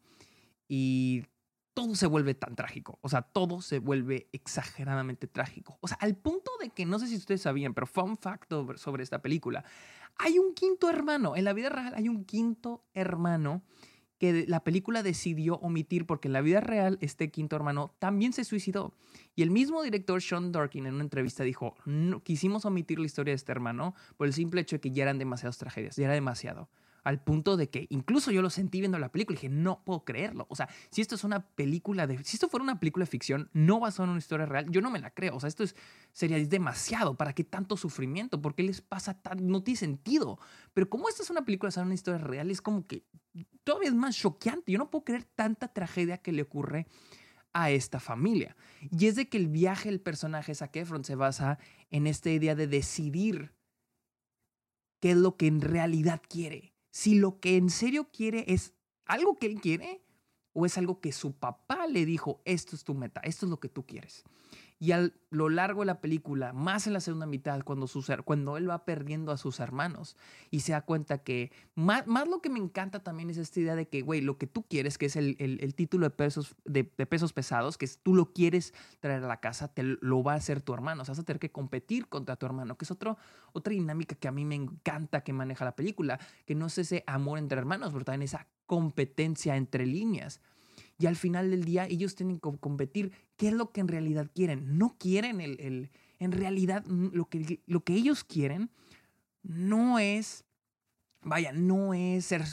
Y 0.67 1.25
todo 1.73 1.95
se 1.95 2.07
vuelve 2.07 2.33
tan 2.33 2.55
trágico. 2.55 2.99
O 3.01 3.09
sea, 3.09 3.21
todo 3.21 3.61
se 3.61 3.79
vuelve 3.79 4.29
exageradamente 4.31 5.27
trágico. 5.27 5.77
O 5.81 5.87
sea, 5.87 5.97
al 6.01 6.15
punto 6.15 6.51
de 6.59 6.69
que 6.69 6.85
no 6.85 6.99
sé 6.99 7.07
si 7.07 7.15
ustedes 7.15 7.41
sabían, 7.41 7.73
pero 7.73 7.87
fun 7.87 8.17
fact 8.17 8.51
sobre 8.75 9.03
esta 9.03 9.21
película. 9.21 9.63
Hay 10.17 10.39
un 10.39 10.53
quinto 10.53 10.89
hermano. 10.89 11.35
En 11.35 11.45
la 11.45 11.53
vida 11.53 11.69
real 11.69 11.93
hay 11.95 12.09
un 12.09 12.25
quinto 12.25 12.85
hermano 12.93 13.63
que 14.21 14.45
la 14.47 14.63
película 14.63 15.01
decidió 15.01 15.55
omitir 15.55 16.05
porque 16.05 16.27
en 16.27 16.33
la 16.33 16.41
vida 16.41 16.59
real 16.59 16.99
este 17.01 17.31
quinto 17.31 17.55
hermano 17.55 17.95
también 17.97 18.33
se 18.33 18.43
suicidó. 18.43 18.93
Y 19.35 19.41
el 19.41 19.49
mismo 19.49 19.81
director 19.81 20.21
Sean 20.21 20.51
Dorkin 20.51 20.85
en 20.85 20.93
una 20.93 21.03
entrevista 21.03 21.43
dijo, 21.43 21.73
no, 21.85 22.21
quisimos 22.21 22.63
omitir 22.65 22.99
la 22.99 23.07
historia 23.07 23.31
de 23.31 23.37
este 23.37 23.51
hermano 23.51 23.95
por 24.17 24.27
el 24.27 24.33
simple 24.33 24.61
hecho 24.61 24.75
de 24.75 24.79
que 24.79 24.91
ya 24.91 25.01
eran 25.01 25.17
demasiadas 25.17 25.57
tragedias, 25.57 25.95
ya 25.95 26.05
era 26.05 26.13
demasiado. 26.13 26.69
Al 27.03 27.23
punto 27.23 27.57
de 27.57 27.69
que 27.69 27.87
incluso 27.89 28.31
yo 28.31 28.41
lo 28.41 28.49
sentí 28.49 28.79
viendo 28.79 28.99
la 28.99 29.11
película 29.11 29.35
y 29.35 29.37
dije, 29.37 29.49
no 29.49 29.83
puedo 29.83 30.05
creerlo. 30.05 30.45
O 30.49 30.55
sea, 30.55 30.69
si 30.91 31.01
esto 31.01 31.15
es 31.15 31.23
una 31.23 31.47
película 31.47 32.07
de, 32.07 32.23
si 32.23 32.35
esto 32.35 32.47
fuera 32.47 32.63
una 32.63 32.79
película 32.79 33.03
de 33.03 33.11
ficción, 33.11 33.49
no 33.53 33.79
basada 33.79 34.05
en 34.05 34.11
una 34.11 34.19
historia 34.19 34.45
real, 34.45 34.67
yo 34.69 34.81
no 34.81 34.91
me 34.91 34.99
la 34.99 35.11
creo. 35.11 35.35
O 35.35 35.39
sea, 35.39 35.47
esto 35.47 35.63
es, 35.63 35.75
sería 36.11 36.37
demasiado. 36.45 37.15
¿Para 37.15 37.33
qué 37.33 37.43
tanto 37.43 37.77
sufrimiento? 37.77 38.41
¿Por 38.41 38.55
qué 38.55 38.63
les 38.63 38.81
pasa 38.81 39.19
tan, 39.21 39.47
no 39.47 39.63
tiene 39.63 39.77
sentido? 39.77 40.39
Pero 40.73 40.89
como 40.89 41.09
esta 41.09 41.23
es 41.23 41.29
una 41.29 41.43
película 41.43 41.67
basada 41.67 41.83
en 41.83 41.87
una 41.87 41.95
historia 41.95 42.19
real, 42.19 42.51
es 42.51 42.61
como 42.61 42.85
que 42.85 43.05
todavía 43.63 43.89
es 43.89 43.95
más 43.95 44.15
choqueante. 44.15 44.71
Yo 44.71 44.77
no 44.77 44.89
puedo 44.89 45.05
creer 45.05 45.23
tanta 45.23 45.69
tragedia 45.69 46.19
que 46.19 46.31
le 46.31 46.43
ocurre 46.43 46.87
a 47.53 47.71
esta 47.71 47.99
familia. 47.99 48.55
Y 48.97 49.07
es 49.07 49.15
de 49.15 49.27
que 49.27 49.37
el 49.37 49.47
viaje 49.47 49.89
del 49.89 49.99
personaje 50.01 50.55
Zac 50.55 50.75
Efron 50.75 51.03
se 51.03 51.15
basa 51.15 51.59
en 51.89 52.07
esta 52.07 52.29
idea 52.29 52.55
de 52.55 52.67
decidir 52.67 53.53
qué 55.01 55.11
es 55.11 55.17
lo 55.17 55.35
que 55.35 55.47
en 55.47 55.61
realidad 55.61 56.21
quiere 56.29 56.70
si 56.91 57.15
lo 57.15 57.39
que 57.39 57.57
en 57.57 57.69
serio 57.69 58.09
quiere 58.11 58.45
es 58.47 58.73
algo 59.05 59.37
que 59.37 59.47
él 59.47 59.59
quiere 59.59 60.03
o 60.53 60.65
es 60.65 60.77
algo 60.77 60.99
que 60.99 61.11
su 61.11 61.33
papá 61.33 61.87
le 61.87 62.05
dijo, 62.05 62.41
esto 62.45 62.75
es 62.75 62.83
tu 62.83 62.93
meta, 62.93 63.21
esto 63.21 63.45
es 63.45 63.49
lo 63.49 63.59
que 63.59 63.69
tú 63.69 63.85
quieres. 63.85 64.23
Y 64.81 64.93
a 64.93 65.11
lo 65.29 65.49
largo 65.49 65.81
de 65.81 65.85
la 65.85 66.01
película, 66.01 66.53
más 66.53 66.87
en 66.87 66.93
la 66.93 67.01
segunda 67.01 67.27
mitad, 67.27 67.61
cuando, 67.61 67.87
cuando 68.25 68.57
él 68.57 68.67
va 68.67 68.83
perdiendo 68.83 69.31
a 69.31 69.37
sus 69.37 69.59
hermanos 69.59 70.17
y 70.49 70.61
se 70.61 70.71
da 70.71 70.81
cuenta 70.81 71.19
que, 71.19 71.51
más, 71.75 72.07
más 72.07 72.27
lo 72.27 72.41
que 72.41 72.49
me 72.49 72.57
encanta 72.57 73.03
también 73.03 73.29
es 73.29 73.37
esta 73.37 73.59
idea 73.59 73.75
de 73.75 73.87
que, 73.87 74.01
güey, 74.01 74.21
lo 74.21 74.39
que 74.39 74.47
tú 74.47 74.63
quieres, 74.63 74.97
que 74.97 75.05
es 75.05 75.15
el, 75.15 75.35
el, 75.37 75.75
título 75.75 76.07
de 76.07 76.09
pesos, 76.09 76.55
de, 76.65 76.83
pesos 76.83 77.31
pesados, 77.31 77.77
que 77.77 77.85
es, 77.85 77.99
tú 77.99 78.15
lo 78.15 78.33
quieres 78.33 78.73
traer 79.01 79.23
a 79.23 79.27
la 79.27 79.39
casa, 79.39 79.67
te 79.67 79.83
lo 79.83 80.23
va 80.23 80.33
a 80.33 80.37
hacer 80.37 80.61
tu 80.61 80.73
hermano. 80.73 81.03
O 81.03 81.05
sea, 81.05 81.11
vas 81.11 81.19
a 81.19 81.25
tener 81.25 81.39
que 81.39 81.51
competir 81.51 82.07
contra 82.07 82.35
tu 82.35 82.47
hermano, 82.47 82.75
que 82.75 82.85
es 82.85 82.89
otro, 82.89 83.19
otra 83.53 83.73
dinámica 83.73 84.15
que 84.15 84.29
a 84.29 84.31
mí 84.31 84.45
me 84.45 84.55
encanta 84.55 85.23
que 85.23 85.31
maneja 85.31 85.63
la 85.63 85.75
película, 85.75 86.19
que 86.47 86.55
no 86.55 86.65
es 86.65 86.79
ese 86.79 87.03
amor 87.05 87.37
entre 87.37 87.59
hermanos, 87.59 87.93
pero 87.93 88.03
también 88.03 88.23
esa 88.23 88.47
competencia 88.65 89.57
entre 89.57 89.85
líneas. 89.85 90.41
Y 91.01 91.07
al 91.07 91.15
final 91.15 91.49
del 91.49 91.65
día 91.65 91.87
ellos 91.87 92.13
tienen 92.13 92.39
que 92.39 92.51
competir. 92.59 93.11
¿Qué 93.35 93.47
es 93.47 93.53
lo 93.53 93.71
que 93.71 93.81
en 93.81 93.87
realidad 93.87 94.29
quieren? 94.33 94.77
No 94.77 94.95
quieren 94.99 95.41
el... 95.41 95.59
el 95.59 95.89
en 96.19 96.31
realidad 96.31 96.85
lo 96.85 97.25
que, 97.29 97.61
lo 97.65 97.83
que 97.83 97.95
ellos 97.95 98.23
quieren 98.23 98.69
no 99.41 99.97
es, 99.97 100.45
vaya, 101.23 101.51
no 101.51 101.95
es 101.95 102.25
ser 102.25 102.43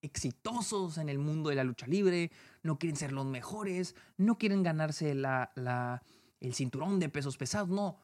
exitosos 0.00 0.96
en 0.98 1.08
el 1.08 1.18
mundo 1.18 1.50
de 1.50 1.56
la 1.56 1.64
lucha 1.64 1.88
libre, 1.88 2.30
no 2.62 2.78
quieren 2.78 2.96
ser 2.96 3.10
los 3.10 3.26
mejores, 3.26 3.96
no 4.16 4.38
quieren 4.38 4.62
ganarse 4.62 5.16
la, 5.16 5.50
la, 5.56 6.04
el 6.38 6.54
cinturón 6.54 7.00
de 7.00 7.08
pesos 7.08 7.36
pesados, 7.36 7.68
no. 7.68 7.98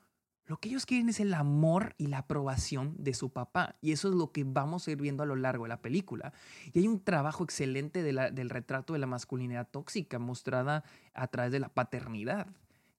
Lo 0.47 0.59
que 0.59 0.69
ellos 0.69 0.87
quieren 0.87 1.09
es 1.09 1.21
el 1.21 1.35
amor 1.35 1.95
y 1.99 2.07
la 2.09 2.19
aprobación 2.19 2.95
de 2.99 3.15
su 3.15 3.31
papá. 3.31 3.77
Y 3.81 3.93
eso 3.93 4.09
es 4.09 4.15
lo 4.15 4.33
que 4.33 4.45
vamos 4.45 4.87
a 4.87 4.91
ir 4.91 4.99
viendo 5.01 5.23
a 5.23 5.27
lo 5.27 5.37
largo 5.37 5.65
de 5.65 5.69
la 5.69 5.81
película. 5.81 6.33
Y 6.73 6.81
hay 6.81 6.89
un 6.89 7.01
trabajo 7.01 7.45
excelente 7.45 8.03
del 8.03 8.51
retrato 8.51 8.93
de 8.93 8.99
la 8.99 9.07
masculinidad 9.07 9.69
tóxica 9.71 10.19
mostrada 10.19 10.85
a 11.15 11.29
través 11.29 11.53
de 11.53 11.61
la 11.61 11.69
paternidad 11.69 12.49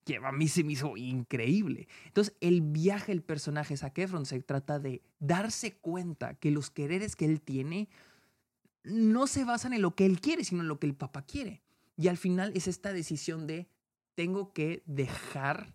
que 0.04 0.18
a 0.18 0.32
mí 0.32 0.48
se 0.48 0.64
me 0.64 0.74
hizo 0.74 0.98
increíble. 0.98 1.88
Entonces, 2.06 2.36
el 2.42 2.62
viaje 2.62 3.12
del 3.12 3.22
personaje 3.22 3.78
Zac 3.78 3.98
Efron 3.98 4.26
se 4.26 4.42
trata 4.42 4.80
de 4.80 5.02
darse 5.20 5.78
cuenta 5.78 6.34
que 6.36 6.52
los 6.52 6.70
quereres 6.70 7.16
que 7.16 7.26
él 7.26 7.42
tiene 7.42 7.90
no 8.84 9.28
se 9.28 9.46
basan 9.46 9.74
en 9.74 9.82
lo 9.82 9.96
que 9.96 10.06
él 10.06 10.20
quiere, 10.20 10.44
sino 10.44 10.62
en 10.62 10.68
lo 10.68 10.80
que 10.80 10.88
el 10.88 10.96
papá 10.96 11.22
quiere. 11.22 11.62
Y 11.96 12.08
al 12.10 12.18
final 12.18 12.52
es 12.56 12.68
esta 12.68 12.92
decisión 12.92 13.48
de 13.48 13.70
tengo 14.16 14.52
que 14.52 14.84
dejar 14.86 15.74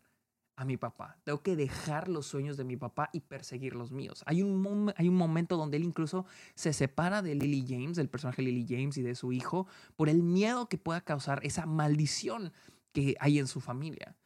a 0.58 0.64
mi 0.64 0.76
papá. 0.76 1.16
Tengo 1.22 1.40
que 1.40 1.54
dejar 1.54 2.08
los 2.08 2.26
sueños 2.26 2.56
de 2.56 2.64
mi 2.64 2.76
papá 2.76 3.10
y 3.12 3.20
perseguir 3.20 3.76
los 3.76 3.92
míos. 3.92 4.24
Hay 4.26 4.42
un, 4.42 4.92
hay 4.96 5.08
un 5.08 5.14
momento 5.14 5.56
donde 5.56 5.76
él 5.76 5.84
incluso 5.84 6.26
se 6.56 6.72
separa 6.72 7.22
de 7.22 7.36
Lily 7.36 7.64
James, 7.68 7.96
del 7.96 8.08
personaje 8.08 8.42
Lily 8.42 8.66
James 8.68 8.96
y 8.98 9.02
de 9.02 9.14
su 9.14 9.32
hijo, 9.32 9.68
por 9.94 10.08
el 10.08 10.24
miedo 10.24 10.68
que 10.68 10.76
pueda 10.76 11.00
causar 11.00 11.38
esa 11.44 11.64
maldición 11.64 12.52
que 12.92 13.14
hay 13.20 13.38
en 13.38 13.46
su 13.46 13.60
familia. 13.60 14.16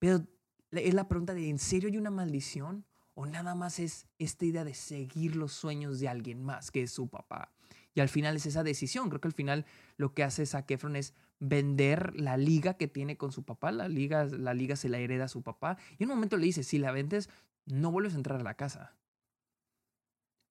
Pero 0.00 0.26
es 0.72 0.92
la 0.92 1.06
pregunta 1.06 1.34
de, 1.34 1.48
¿en 1.48 1.60
serio 1.60 1.88
hay 1.88 1.98
una 1.98 2.10
maldición? 2.10 2.84
¿O 3.14 3.24
nada 3.24 3.54
más 3.54 3.78
es 3.78 4.06
esta 4.18 4.44
idea 4.44 4.64
de 4.64 4.74
seguir 4.74 5.36
los 5.36 5.52
sueños 5.52 6.00
de 6.00 6.08
alguien 6.08 6.42
más, 6.42 6.72
que 6.72 6.82
es 6.82 6.90
su 6.90 7.06
papá? 7.06 7.52
Y 7.94 8.00
al 8.00 8.08
final 8.08 8.34
es 8.34 8.44
esa 8.44 8.64
decisión. 8.64 9.08
Creo 9.08 9.20
que 9.20 9.28
al 9.28 9.34
final 9.34 9.66
lo 9.98 10.14
que 10.14 10.24
hace 10.24 10.44
Zac 10.46 10.68
Efron 10.68 10.96
es 10.96 11.14
vender 11.38 12.18
la 12.18 12.36
liga 12.36 12.74
que 12.74 12.88
tiene 12.88 13.16
con 13.16 13.32
su 13.32 13.44
papá. 13.44 13.72
La 13.72 13.88
liga, 13.88 14.24
la 14.24 14.54
liga 14.54 14.76
se 14.76 14.88
la 14.88 14.98
hereda 14.98 15.24
a 15.24 15.28
su 15.28 15.42
papá. 15.42 15.78
Y 15.98 16.04
en 16.04 16.10
un 16.10 16.16
momento 16.16 16.36
le 16.36 16.46
dice, 16.46 16.62
si 16.62 16.78
la 16.78 16.92
vendes, 16.92 17.28
no 17.66 17.90
vuelves 17.90 18.14
a 18.14 18.18
entrar 18.18 18.40
a 18.40 18.44
la 18.44 18.54
casa. 18.54 18.96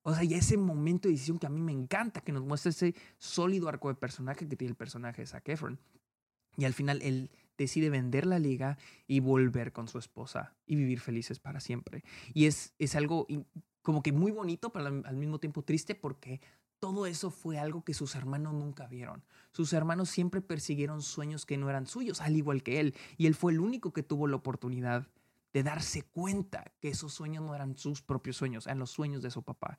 O 0.04 0.14
sea, 0.14 0.24
y 0.24 0.36
ese 0.36 0.58
momento 0.58 1.08
de 1.08 1.14
decisión 1.14 1.40
que 1.40 1.48
a 1.48 1.50
mí 1.50 1.60
me 1.60 1.72
encanta, 1.72 2.22
que 2.22 2.32
nos 2.32 2.44
muestra 2.44 2.70
ese 2.70 2.94
sólido 3.18 3.70
arco 3.70 3.88
de 3.88 3.96
personaje 3.96 4.48
que 4.48 4.56
tiene 4.56 4.70
el 4.70 4.78
personaje 4.78 5.24
de 5.24 5.28
Zac 5.28 5.50
Efron. 5.50 5.80
Y 6.58 6.66
al 6.66 6.74
final 6.74 7.02
él 7.02 7.32
decide 7.58 7.90
vender 7.90 8.26
la 8.26 8.38
liga 8.38 8.78
y 9.08 9.20
volver 9.20 9.72
con 9.74 9.88
su 9.88 9.98
esposa 9.98 10.56
y 10.66 10.76
vivir 10.76 11.00
felices 11.00 11.40
para 11.40 11.60
siempre. 11.60 12.04
Y 12.34 12.46
es, 12.46 12.76
es 12.78 12.96
algo 12.96 13.26
como 13.82 14.04
que 14.04 14.12
muy 14.12 14.32
bonito, 14.32 14.72
pero 14.72 14.88
al 14.88 15.16
mismo 15.16 15.40
tiempo 15.40 15.64
triste 15.64 15.96
porque 15.96 16.40
todo 16.80 17.06
eso 17.06 17.32
fue 17.32 17.58
algo 17.58 17.84
que 17.84 17.94
sus 17.94 18.16
hermanos 18.16 18.54
nunca 18.54 18.88
vieron. 18.88 19.24
Sus 19.52 19.74
hermanos 19.74 20.10
siempre 20.10 20.42
persiguieron 20.42 21.02
sueños 21.02 21.46
que 21.46 21.58
no 21.58 21.70
eran 21.70 21.88
suyos, 21.88 22.22
al 22.22 22.36
igual 22.36 22.64
que 22.64 22.80
él. 22.80 22.96
Y 23.18 23.28
él 23.28 23.36
fue 23.36 23.54
el 23.54 23.60
único 23.60 23.94
que 23.94 24.04
tuvo 24.04 24.28
la 24.28 24.36
oportunidad 24.36 25.08
de 25.54 25.64
darse 25.64 26.04
cuenta 26.04 26.74
que 26.82 26.90
esos 26.90 27.14
sueños 27.14 27.44
no 27.44 27.56
eran 27.56 27.78
sus 27.78 28.02
propios 28.02 28.36
sueños, 28.36 28.66
eran 28.68 28.80
los 28.80 28.92
sueños 28.92 29.22
de 29.22 29.32
su 29.32 29.42
papá. 29.42 29.78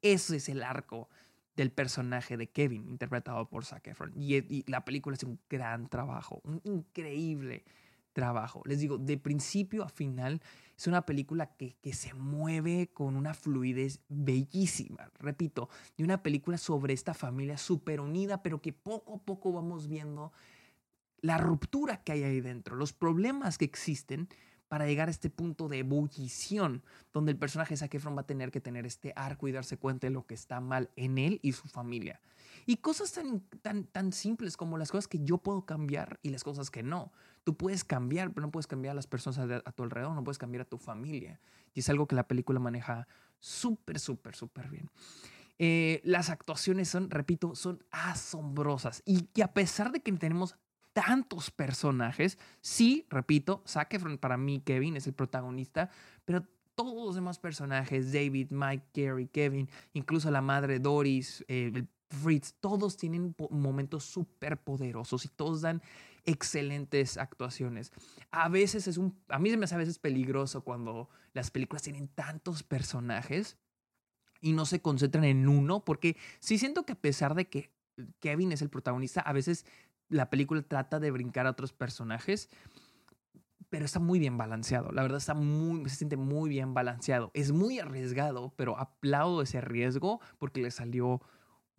Ese 0.00 0.36
es 0.36 0.48
el 0.48 0.62
arco 0.62 1.08
del 1.54 1.70
personaje 1.70 2.36
de 2.36 2.48
Kevin, 2.48 2.88
interpretado 2.88 3.48
por 3.48 3.64
Zac 3.64 3.86
Efron. 3.88 4.12
Y, 4.16 4.64
la 4.70 4.84
película 4.84 5.16
es 5.16 5.24
un 5.24 5.38
gran 5.50 5.88
trabajo, 5.88 6.40
un 6.44 6.60
increíble 6.64 7.64
trabajo. 8.12 8.62
Les 8.64 8.80
digo, 8.80 8.96
de 8.96 9.18
principio 9.18 9.82
a 9.82 9.88
final 9.88 10.40
es 10.78 10.86
una 10.86 11.04
película 11.04 11.56
que, 11.56 11.76
que, 11.82 11.92
se 11.92 12.14
mueve 12.14 12.88
con 12.94 13.16
una 13.16 13.34
fluidez 13.34 14.00
bellísima, 14.08 15.10
repito, 15.18 15.68
de 15.96 16.04
una 16.04 16.22
película 16.22 16.56
sobre 16.56 16.94
esta 16.94 17.14
familia 17.14 17.58
súper 17.58 18.00
unida, 18.00 18.44
pero 18.44 18.62
que 18.62 18.72
poco 18.72 19.16
a 19.16 19.18
poco 19.18 19.52
vamos 19.52 19.88
viendo 19.88 20.32
la 21.20 21.36
ruptura 21.36 22.04
que 22.04 22.12
hay 22.12 22.22
ahí 22.22 22.40
dentro, 22.40 22.76
los 22.76 22.92
problemas 22.92 23.58
que 23.58 23.64
existen 23.64 24.28
para 24.68 24.86
llegar 24.86 25.08
a 25.08 25.10
este 25.10 25.30
punto 25.30 25.68
de 25.68 25.78
ebullición, 25.78 26.84
donde 27.12 27.32
el 27.32 27.38
personaje 27.38 27.76
Zac 27.76 27.94
Efron 27.94 28.16
va 28.16 28.20
a 28.20 28.26
tener 28.26 28.50
que 28.50 28.60
tener 28.60 28.86
este 28.86 29.12
arco 29.16 29.48
y 29.48 29.52
darse 29.52 29.78
cuenta 29.78 30.06
de 30.06 30.12
lo 30.12 30.26
que 30.26 30.34
está 30.34 30.60
mal 30.60 30.90
en 30.94 31.18
él 31.18 31.40
y 31.42 31.52
su 31.52 31.66
familia. 31.68 32.20
Y 32.66 32.76
cosas 32.76 33.12
tan, 33.12 33.40
tan, 33.62 33.84
tan 33.84 34.12
simples 34.12 34.56
como 34.56 34.76
las 34.76 34.90
cosas 34.90 35.08
que 35.08 35.24
yo 35.24 35.38
puedo 35.38 35.64
cambiar 35.64 36.20
y 36.22 36.28
las 36.28 36.44
cosas 36.44 36.70
que 36.70 36.82
no. 36.82 37.12
Tú 37.48 37.56
puedes 37.56 37.82
cambiar, 37.82 38.30
pero 38.34 38.46
no 38.46 38.50
puedes 38.50 38.66
cambiar 38.66 38.92
a 38.92 38.94
las 38.94 39.06
personas 39.06 39.38
a, 39.38 39.72
tu 39.72 39.82
alrededor, 39.82 40.14
no 40.14 40.22
puedes 40.22 40.36
cambiar 40.36 40.60
a 40.60 40.64
tu 40.66 40.76
familia. 40.76 41.40
Y 41.72 41.80
es 41.80 41.88
algo 41.88 42.06
que 42.06 42.14
la 42.14 42.28
película 42.28 42.60
maneja 42.60 43.08
súper, 43.38 43.98
súper, 43.98 44.36
súper 44.36 44.68
bien. 44.68 44.90
Eh, 45.58 46.02
las 46.04 46.28
actuaciones 46.28 46.90
son, 46.90 47.08
repito, 47.08 47.54
son 47.54 47.82
asombrosas. 47.90 49.02
Y 49.06 49.22
que 49.32 49.42
a 49.42 49.54
pesar 49.54 49.92
de 49.92 50.00
que 50.00 50.12
tenemos 50.12 50.56
tantos 50.92 51.50
personajes, 51.50 52.36
sí, 52.60 53.06
repito, 53.08 53.62
Zac 53.66 53.98
para 54.18 54.36
mí, 54.36 54.60
Kevin, 54.60 54.98
es 54.98 55.06
el 55.06 55.14
protagonista, 55.14 55.88
pero 56.26 56.44
todos 56.74 57.02
los 57.02 57.14
demás 57.14 57.38
personajes, 57.38 58.12
David, 58.12 58.50
Mike, 58.50 58.88
Gary, 58.92 59.26
Kevin, 59.26 59.70
incluso 59.94 60.30
la 60.30 60.42
madre 60.42 60.80
Doris, 60.80 61.42
eh, 61.48 61.86
Fritz, 62.10 62.54
todos 62.60 62.96
tienen 62.96 63.34
momentos 63.50 64.04
súper 64.04 64.58
poderosos 64.58 65.24
y 65.24 65.28
todos 65.28 65.60
dan 65.60 65.82
excelentes 66.24 67.16
actuaciones. 67.16 67.92
A 68.30 68.48
veces 68.48 68.86
es 68.86 68.98
un, 68.98 69.18
a 69.28 69.38
mí 69.38 69.50
se 69.50 69.56
me 69.56 69.64
hace 69.64 69.74
a 69.74 69.78
veces 69.78 69.98
peligroso 69.98 70.62
cuando 70.62 71.08
las 71.32 71.50
películas 71.50 71.82
tienen 71.82 72.08
tantos 72.08 72.62
personajes 72.62 73.58
y 74.40 74.52
no 74.52 74.66
se 74.66 74.80
concentran 74.80 75.24
en 75.24 75.48
uno, 75.48 75.84
porque 75.84 76.16
sí 76.40 76.58
siento 76.58 76.84
que 76.84 76.92
a 76.92 77.00
pesar 77.00 77.34
de 77.34 77.48
que 77.48 77.72
Kevin 78.20 78.52
es 78.52 78.62
el 78.62 78.70
protagonista, 78.70 79.20
a 79.20 79.32
veces 79.32 79.66
la 80.08 80.30
película 80.30 80.62
trata 80.62 81.00
de 81.00 81.10
brincar 81.10 81.46
a 81.46 81.50
otros 81.50 81.72
personajes, 81.72 82.48
pero 83.68 83.84
está 83.84 83.98
muy 83.98 84.18
bien 84.18 84.38
balanceado. 84.38 84.92
La 84.92 85.02
verdad 85.02 85.18
está 85.18 85.34
muy, 85.34 85.88
se 85.88 85.96
siente 85.96 86.16
muy 86.16 86.48
bien 86.48 86.72
balanceado. 86.72 87.30
Es 87.34 87.52
muy 87.52 87.78
arriesgado, 87.78 88.54
pero 88.56 88.78
aplaudo 88.78 89.42
ese 89.42 89.60
riesgo 89.60 90.20
porque 90.38 90.62
le 90.62 90.70
salió 90.70 91.20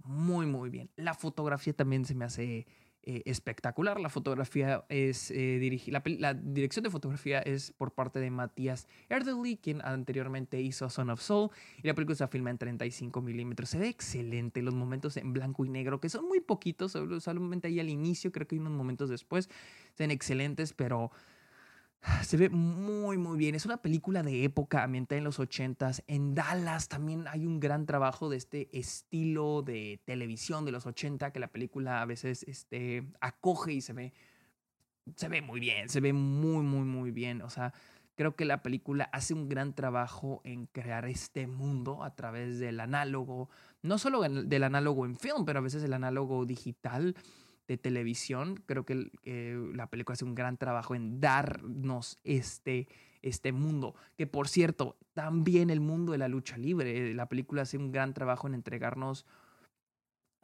muy, 0.03 0.45
muy 0.45 0.69
bien. 0.69 0.91
La 0.95 1.13
fotografía 1.13 1.73
también 1.73 2.05
se 2.05 2.15
me 2.15 2.25
hace 2.25 2.67
eh, 3.11 3.23
espectacular. 3.25 3.99
La 3.99 4.09
fotografía 4.09 4.85
es 4.87 5.31
eh, 5.31 5.81
la, 5.87 6.33
dirección 6.35 6.83
de 6.83 6.91
fotografía 6.91 7.39
es 7.39 7.71
por 7.71 7.91
parte 7.91 8.19
de 8.19 8.29
Matías 8.29 8.87
Erdely, 9.09 9.57
quien 9.57 9.81
anteriormente 9.83 10.61
hizo 10.61 10.91
Son 10.91 11.09
of 11.09 11.19
Soul. 11.19 11.49
Y 11.81 11.87
la 11.87 11.95
película 11.95 12.15
se 12.15 12.27
filma 12.27 12.51
en 12.51 12.59
35 12.59 13.19
milímetros. 13.23 13.71
Se 13.71 13.79
ve 13.79 13.87
excelente. 13.87 14.61
Los 14.61 14.75
momentos 14.75 15.17
en 15.17 15.33
blanco 15.33 15.65
y 15.65 15.69
negro, 15.69 15.99
que 15.99 16.07
son 16.07 16.27
muy 16.27 16.39
poquitos, 16.39 16.91
solamente 17.19 17.69
ahí 17.69 17.79
al 17.79 17.89
inicio, 17.89 18.31
creo 18.31 18.45
que 18.45 18.57
hay 18.57 18.59
unos 18.59 18.73
momentos 18.73 19.09
después, 19.09 19.49
se 19.95 20.03
ven 20.03 20.11
excelentes, 20.11 20.73
pero 20.73 21.09
Se 22.23 22.37
ve 22.37 22.49
muy, 22.49 23.17
muy 23.17 23.37
bien. 23.37 23.55
Es 23.55 23.65
una 23.65 23.81
película 23.81 24.23
de 24.23 24.43
época 24.43 24.83
ambientada 24.83 25.17
en 25.17 25.25
los 25.25 25.39
80s. 25.39 26.03
En 26.07 26.33
Dallas 26.33 26.87
también 26.87 27.27
hay 27.27 27.45
un 27.45 27.59
gran 27.59 27.85
trabajo 27.85 28.29
de 28.29 28.37
este 28.37 28.69
estilo 28.77 29.61
de 29.61 29.99
televisión 30.05 30.63
de 30.63 30.71
los 30.71 30.85
80 30.85 31.31
que 31.31 31.39
la 31.39 31.49
película 31.49 32.01
a 32.01 32.05
veces 32.05 32.43
este, 32.43 33.11
acoge 33.19 33.73
y 33.73 33.81
se 33.81 33.93
ve, 33.93 34.13
se 35.15 35.27
ve 35.27 35.41
muy 35.41 35.59
bien. 35.59 35.89
Se 35.89 35.99
ve 35.99 36.13
muy, 36.13 36.63
muy, 36.63 36.85
muy 36.85 37.11
bien. 37.11 37.41
O 37.41 37.49
sea, 37.49 37.73
creo 38.15 38.35
que 38.35 38.45
la 38.45 38.61
película 38.61 39.09
hace 39.11 39.33
un 39.33 39.49
gran 39.49 39.73
trabajo 39.73 40.41
en 40.45 40.67
crear 40.67 41.05
este 41.05 41.47
mundo 41.47 42.03
a 42.03 42.15
través 42.15 42.59
del 42.59 42.79
análogo. 42.79 43.49
No 43.81 43.97
solo 43.97 44.21
del 44.21 44.63
análogo 44.63 45.05
en 45.05 45.17
film, 45.17 45.45
pero 45.45 45.59
a 45.59 45.63
veces 45.63 45.83
el 45.83 45.93
análogo 45.93 46.45
digital 46.45 47.15
de 47.69 47.77
televisión. 47.77 48.55
Creo 48.65 48.83
que, 48.83 49.11
la 49.75 49.89
película 49.91 50.13
hace 50.13 50.25
un 50.25 50.33
gran 50.33 50.57
trabajo 50.57 50.95
en 50.95 51.21
darnos 51.21 52.19
este, 52.23 52.87
este 53.21 53.51
mundo. 53.51 53.95
Que 54.17 54.25
por 54.25 54.47
cierto, 54.47 54.97
también 55.13 55.69
el 55.69 55.79
mundo 55.79 56.11
de 56.11 56.17
la 56.17 56.27
lucha 56.27 56.57
libre. 56.57 57.13
La 57.13 57.29
película 57.29 57.61
hace 57.61 57.77
un 57.77 57.91
gran 57.91 58.15
trabajo 58.15 58.47
en 58.47 58.55
entregarnos 58.55 59.27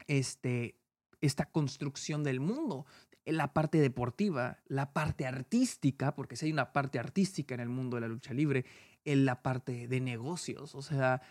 este, 0.05 0.77
esta 1.19 1.45
construcción 1.47 2.23
del 2.23 2.39
mundo. 2.39 2.85
La 3.25 3.53
parte 3.53 3.79
deportiva, 3.79 4.59
la 4.67 4.93
parte 4.93 5.25
artística, 5.25 6.13
porque 6.13 6.35
si 6.35 6.45
hay 6.45 6.51
una 6.51 6.73
parte 6.73 6.99
artística 6.99 7.55
en 7.55 7.59
el 7.59 7.69
mundo 7.69 7.97
de 7.97 8.01
la 8.01 8.07
lucha 8.07 8.35
libre, 8.35 8.65
en 9.03 9.25
la 9.25 9.41
parte 9.41 9.87
de 9.87 9.99
negocios. 9.99 10.75
O 10.75 10.83
sea, 10.83 11.23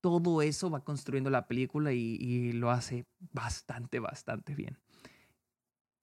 todo 0.00 0.40
eso 0.40 0.70
va 0.70 0.84
construyendo 0.84 1.28
la 1.28 1.46
película 1.46 1.92
y 1.92 2.52
lo 2.52 2.70
hace 2.70 3.04
bastante, 3.30 3.98
bastante 3.98 4.54
bien. 4.54 4.78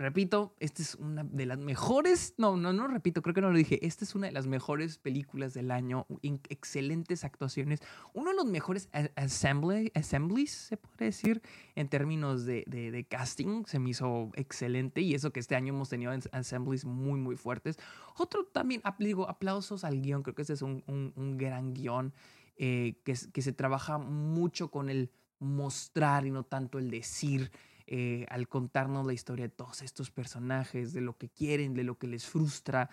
Repito, 0.01 0.55
esta 0.60 0.81
es 0.81 0.96
una 0.96 1.24
de 1.24 1.46
las 1.46 1.60
mejores, 1.60 2.34
no, 2.38 2.58
no, 2.58 2.74
no 2.74 2.88
repito, 2.88 3.22
creo 3.22 3.36
que 3.36 3.41
no 3.41 3.51
lo 3.51 3.58
dije, 3.58 3.86
esta 3.86 4.03
es 4.03 4.15
una 4.15 4.25
de 4.25 4.34
las 4.34 4.48
mejores 4.48 4.98
películas 4.98 5.53
del 5.53 5.70
año, 5.70 6.08
excelentes 6.50 7.24
actuaciones, 7.24 7.81
uno 8.15 8.31
de 8.31 8.36
los 8.36 8.48
mejores 8.48 8.89
assemblies, 9.15 10.51
se 10.51 10.77
puede 10.77 11.05
decir, 11.05 11.43
en 11.75 11.88
términos 11.88 12.46
de, 12.46 12.63
de, 12.65 13.03
casting, 13.03 13.65
se 13.65 13.77
me 13.77 13.91
hizo 13.91 14.31
excelente 14.34 15.01
y 15.01 15.13
eso 15.13 15.31
que 15.31 15.39
este 15.39 15.55
año 15.55 15.72
hemos 15.72 15.89
tenido 15.89 16.12
assemblies 16.31 16.84
muy, 16.84 17.20
muy 17.20 17.36
fuertes. 17.36 17.77
Otro 18.17 18.46
también, 18.46 18.81
digo, 18.98 19.29
aplausos 19.29 19.84
al 19.84 20.01
guion, 20.01 20.24
creo 20.24 20.34
que 20.34 20.41
este 20.41 20.53
es 20.53 20.63
un, 20.63 20.84
un, 20.88 21.38
gran 21.38 21.75
guion 21.75 22.12
eh, 22.58 22.96
que 23.03 23.15
se 23.15 23.53
trabaja 23.53 24.00
mucho 24.00 24.72
con 24.72 24.89
el 24.89 25.12
mostrar 25.38 26.25
y 26.25 26.31
no 26.31 26.43
tanto 26.43 26.79
el 26.79 26.89
decir. 26.89 27.51
Eh, 27.93 28.25
al 28.29 28.48
contarnos 28.48 29.05
la 29.05 29.12
historia 29.12 29.50
de 29.50 29.53
todos 29.53 29.81
estos 29.81 30.12
personajes, 30.12 30.93
de 30.93 31.01
lo 31.01 31.17
que 31.17 31.27
quieren, 31.27 31.74
de 31.74 31.83
lo 31.83 31.98
que 31.98 32.07
les 32.07 32.25
frustra. 32.25 32.89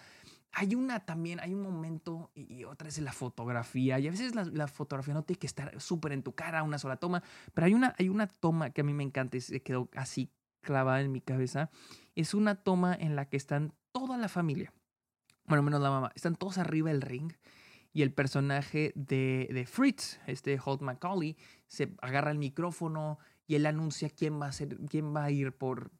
Hay 0.51 0.75
una 0.75 1.07
también, 1.07 1.39
hay 1.39 1.55
un 1.55 1.63
momento 1.63 2.33
y, 2.35 2.65
otra 2.65 2.89
es 2.89 2.99
la 2.99 3.13
fotografía. 3.13 4.01
Y 4.01 4.09
a 4.09 4.11
veces 4.11 4.35
la, 4.35 4.67
fotografía 4.67 5.15
no 5.15 5.23
tiene 5.23 5.39
que 5.39 5.47
estar 5.47 5.81
súper 5.81 6.11
en 6.11 6.25
tu 6.25 6.35
cara, 6.35 6.65
una 6.65 6.79
sola 6.79 6.97
toma, 6.97 7.23
pero 7.55 7.69
hay 7.69 7.75
una, 7.75 7.95
hay 7.97 8.09
una 8.09 8.27
toma 8.27 8.71
que 8.71 8.81
a 8.81 8.85
mí 8.85 8.93
me 8.93 9.05
encanta 9.05 9.37
y 9.37 9.41
se 9.41 9.63
quedó 9.63 9.89
así 9.95 10.33
clavada 10.63 11.01
en 11.01 11.13
mi 11.13 11.21
cabeza. 11.21 11.71
Es 12.17 12.35
una 12.35 12.57
toma 12.57 12.93
en 12.93 13.15
la 13.15 13.29
que 13.29 13.37
están 13.37 13.75
toda 13.93 14.19
la 14.19 14.29
familia, 14.29 14.73
bueno, 15.45 15.63
menos 15.63 15.81
la 15.81 15.91
mamá, 15.91 16.11
están 16.17 16.35
todos 16.35 16.59
arriba 16.59 16.91
del 16.91 17.03
ring 17.03 17.35
y 17.93 18.03
el 18.03 18.13
personaje 18.13 18.93
de, 18.97 19.49
de 19.53 19.65
Fritz, 19.65 20.19
este 20.27 20.59
Holt 20.63 20.83
McCauley, 20.83 21.37
se 21.69 21.95
agarra 22.03 22.33
el 22.33 22.39
micrófono 22.39 23.21
y 23.49 23.55
él 23.55 23.65
anuncia 23.65 24.11
quién 24.11 24.39
va 24.39 25.25
a, 25.25 25.31
ir 25.31 25.53
por, 25.53 25.91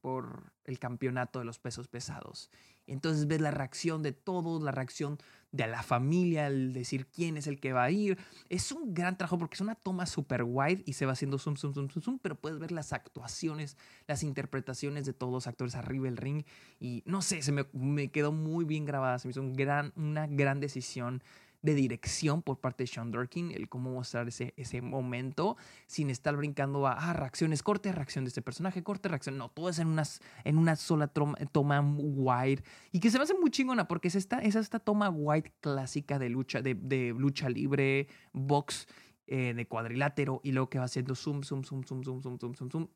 el 0.65 0.79
campeonato 0.79 1.39
de 1.39 1.47
los 1.47 1.59
pesos 1.59 1.89
pesados. 1.89 2.51
Entonces 2.87 3.27
ves 3.27 3.41
la 3.41 3.51
reacción 3.51 4.03
de 4.03 4.13
todos, 4.13 4.63
la 4.63 4.71
reacción 4.71 5.19
de 5.51 5.67
la 5.67 5.83
familia 5.83 6.47
al 6.47 6.75
decir 6.75 7.07
quién 7.07 7.39
es 7.39 7.47
el 7.47 7.59
que 7.59 7.73
va 7.73 7.85
a 7.85 7.91
ir. 7.91 8.19
Es 8.51 8.71
un 8.71 8.93
gran 8.93 9.17
trabajo 9.17 9.39
porque 9.39 9.55
es 9.55 9.63
una 9.63 9.75
toma 9.75 10.05
super 10.05 10.43
wide 10.45 10.83
y 10.85 10.93
se 10.93 11.07
va 11.07 11.13
haciendo 11.13 11.39
zoom, 11.39 11.57
zoom, 11.57 11.73
zoom, 11.73 11.89
zoom, 11.89 12.03
zoom, 12.03 12.19
pero 12.19 12.35
puedes 12.35 12.59
ver 12.59 12.71
las 12.71 12.93
actuaciones, 12.93 13.79
las 14.07 14.23
interpretaciones 14.23 15.07
de 15.07 15.15
todos 15.15 15.33
los 15.33 15.47
actores 15.47 15.75
arriba 15.75 16.05
del 16.05 16.19
ring 16.19 16.45
y 16.79 17.03
no 17.07 17.23
sé, 17.23 17.41
se 17.41 17.53
me, 17.53 18.11
quedó 18.11 18.31
muy 18.31 18.67
bien 18.67 18.85
grabada, 18.85 19.19
se 19.19 19.27
me 19.27 19.33
hizo 19.33 19.43
gran, 19.55 19.95
una 19.97 20.27
gran 20.27 20.61
decisión 20.61 21.23
de 21.63 21.75
dirección 21.75 22.43
por 22.43 22.61
parte 22.61 22.85
de 22.85 22.87
Sean 22.87 23.11
Durkin, 23.11 23.51
el 23.51 23.69
cómo 23.69 23.91
mostrar 23.91 24.29
ese, 24.29 24.55
ese 24.57 24.81
momento 24.81 25.57
sin 25.87 26.11
estar 26.11 26.37
brincando 26.37 26.87
a 26.87 26.93
ah, 26.93 27.13
reacciones, 27.13 27.63
corte, 27.63 27.91
reacción 27.93 28.25
de 28.25 28.29
este 28.29 28.43
personaje, 28.43 28.83
corte, 28.83 29.09
reacción. 29.09 29.39
No, 29.39 29.49
todo 29.51 29.69
es 29.69 29.79
en, 29.79 29.89
unas, 29.89 30.21
en 30.45 30.57
una 30.57 30.77
sola 30.77 31.09
toma, 31.09 31.81
wide 31.81 32.63
y 32.93 33.01
que 33.01 33.11
se 33.11 33.19
me 33.19 33.25
hace 33.25 33.35
muy 33.35 33.51
chingona 33.51 33.89
porque 33.89 34.09
es 34.09 34.15
esta, 34.15 34.39
es 34.39 34.55
esta 34.55 34.79
toma 34.79 35.11
wide 35.11 35.53
clásica 35.61 36.19
de 36.19 36.29
lucha, 36.29 36.63
de, 36.63 36.75
de 36.75 37.15
lucha 37.17 37.49
libre, 37.49 38.09
box, 38.33 38.87
eh, 39.27 39.53
de 39.55 39.67
cuadrilátero 39.67 40.41
y 40.43 40.53
luego 40.53 40.71
que 40.71 40.79
va 40.79 40.87
haciendo 40.87 41.15
zoom, 41.15 41.43
zoom, 41.43 41.63
zoom, 41.63 41.83
zoom, 41.85 42.03
zoom, 42.03 42.23
zoom, 42.23 42.39
zoom, 42.39 42.55
zoom, 42.55 42.71
zoom. 42.71 42.89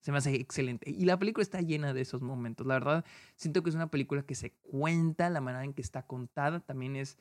Se 0.00 0.12
me 0.12 0.18
hace 0.18 0.34
excelente. 0.36 0.90
Y 0.90 1.04
la 1.04 1.18
película 1.18 1.42
está 1.42 1.60
llena 1.60 1.92
de 1.92 2.00
esos 2.00 2.22
momentos. 2.22 2.66
La 2.66 2.74
verdad, 2.74 3.04
siento 3.34 3.62
que 3.62 3.70
es 3.70 3.76
una 3.76 3.90
película 3.90 4.22
que 4.22 4.34
se 4.34 4.52
cuenta, 4.52 5.28
la 5.28 5.40
manera 5.40 5.64
en 5.64 5.74
que 5.74 5.82
está 5.82 6.06
contada 6.06 6.60
también 6.60 6.96
es 6.96 7.18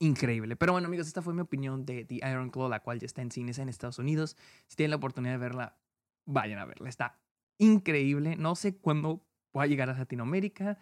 increíble. 0.00 0.56
Pero 0.56 0.72
bueno, 0.72 0.86
amigos, 0.88 1.06
esta 1.06 1.22
fue 1.22 1.34
mi 1.34 1.40
opinión 1.40 1.84
de 1.84 2.04
The 2.04 2.16
Iron 2.16 2.50
Claw, 2.50 2.68
la 2.68 2.80
cual 2.80 2.98
ya 3.00 3.06
está 3.06 3.22
en 3.22 3.30
cines 3.30 3.58
en 3.58 3.68
Estados 3.68 3.98
Unidos. 3.98 4.36
Si 4.66 4.76
tienen 4.76 4.90
la 4.90 4.96
oportunidad 4.96 5.34
de 5.34 5.38
verla, 5.38 5.76
vayan 6.24 6.58
a 6.58 6.64
verla. 6.64 6.88
Está 6.88 7.18
increíble. 7.58 8.36
No 8.36 8.54
sé 8.54 8.76
cuándo 8.76 9.24
va 9.56 9.64
a 9.64 9.66
llegar 9.66 9.90
a 9.90 9.94
Latinoamérica, 9.98 10.78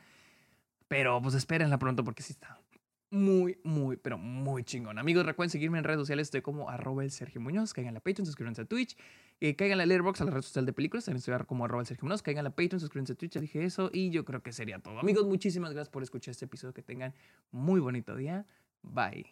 pero 0.89 1.21
pues 1.23 1.35
espérenla 1.35 1.79
pronto 1.79 2.05
porque 2.05 2.23
sí 2.23 2.33
está 2.33 2.59
muy, 3.15 3.59
muy, 3.63 3.97
pero 3.97 4.19
muy 4.19 4.65
chingón. 4.65 4.99
Amigos, 4.99 5.25
recuerden 5.25 5.51
seguirme 5.51 5.79
en 5.79 5.85
redes 5.85 6.01
sociales. 6.01 6.27
Estoy 6.27 6.43
como 6.43 6.69
arroba 6.69 7.05
el 7.05 7.13
Sergio 7.13 7.41
Muñoz. 7.41 7.73
Caigan 7.73 7.95
la 7.95 8.01
Patreon, 8.01 8.27
suscríbanse 8.27 8.63
a 8.63 8.65
Twitch. 8.65 8.97
Eh, 9.41 9.55
caigan 9.55 9.79
la 9.79 9.87
Letterboxd, 9.87 10.23
a 10.23 10.25
la 10.25 10.31
red 10.33 10.43
social 10.43 10.67
de 10.67 10.73
películas. 10.73 11.05
También 11.05 11.19
estoy 11.19 11.39
como 11.47 11.65
arroba 11.65 11.85
Sergio 11.85 12.07
Muñoz. 12.07 12.23
Caigan 12.23 12.43
la 12.43 12.51
Patreon, 12.51 12.81
suscríbanse 12.81 13.13
a 13.13 13.17
Twitch. 13.17 13.35
Ya 13.35 13.41
dije 13.41 13.65
eso. 13.65 13.89
Y 13.93 14.11
yo 14.11 14.25
creo 14.25 14.43
que 14.43 14.53
sería 14.53 14.81
todo. 14.81 14.99
Amigos, 14.99 15.27
muchísimas 15.27 15.73
gracias 15.73 15.91
por 15.91 16.03
escuchar 16.03 16.33
este 16.33 16.47
episodio. 16.47 16.75
Que 16.75 16.83
tengan 16.83 17.15
muy 17.53 17.79
bonito 17.79 18.17
día. 18.17 18.47
Bye. 18.93 19.25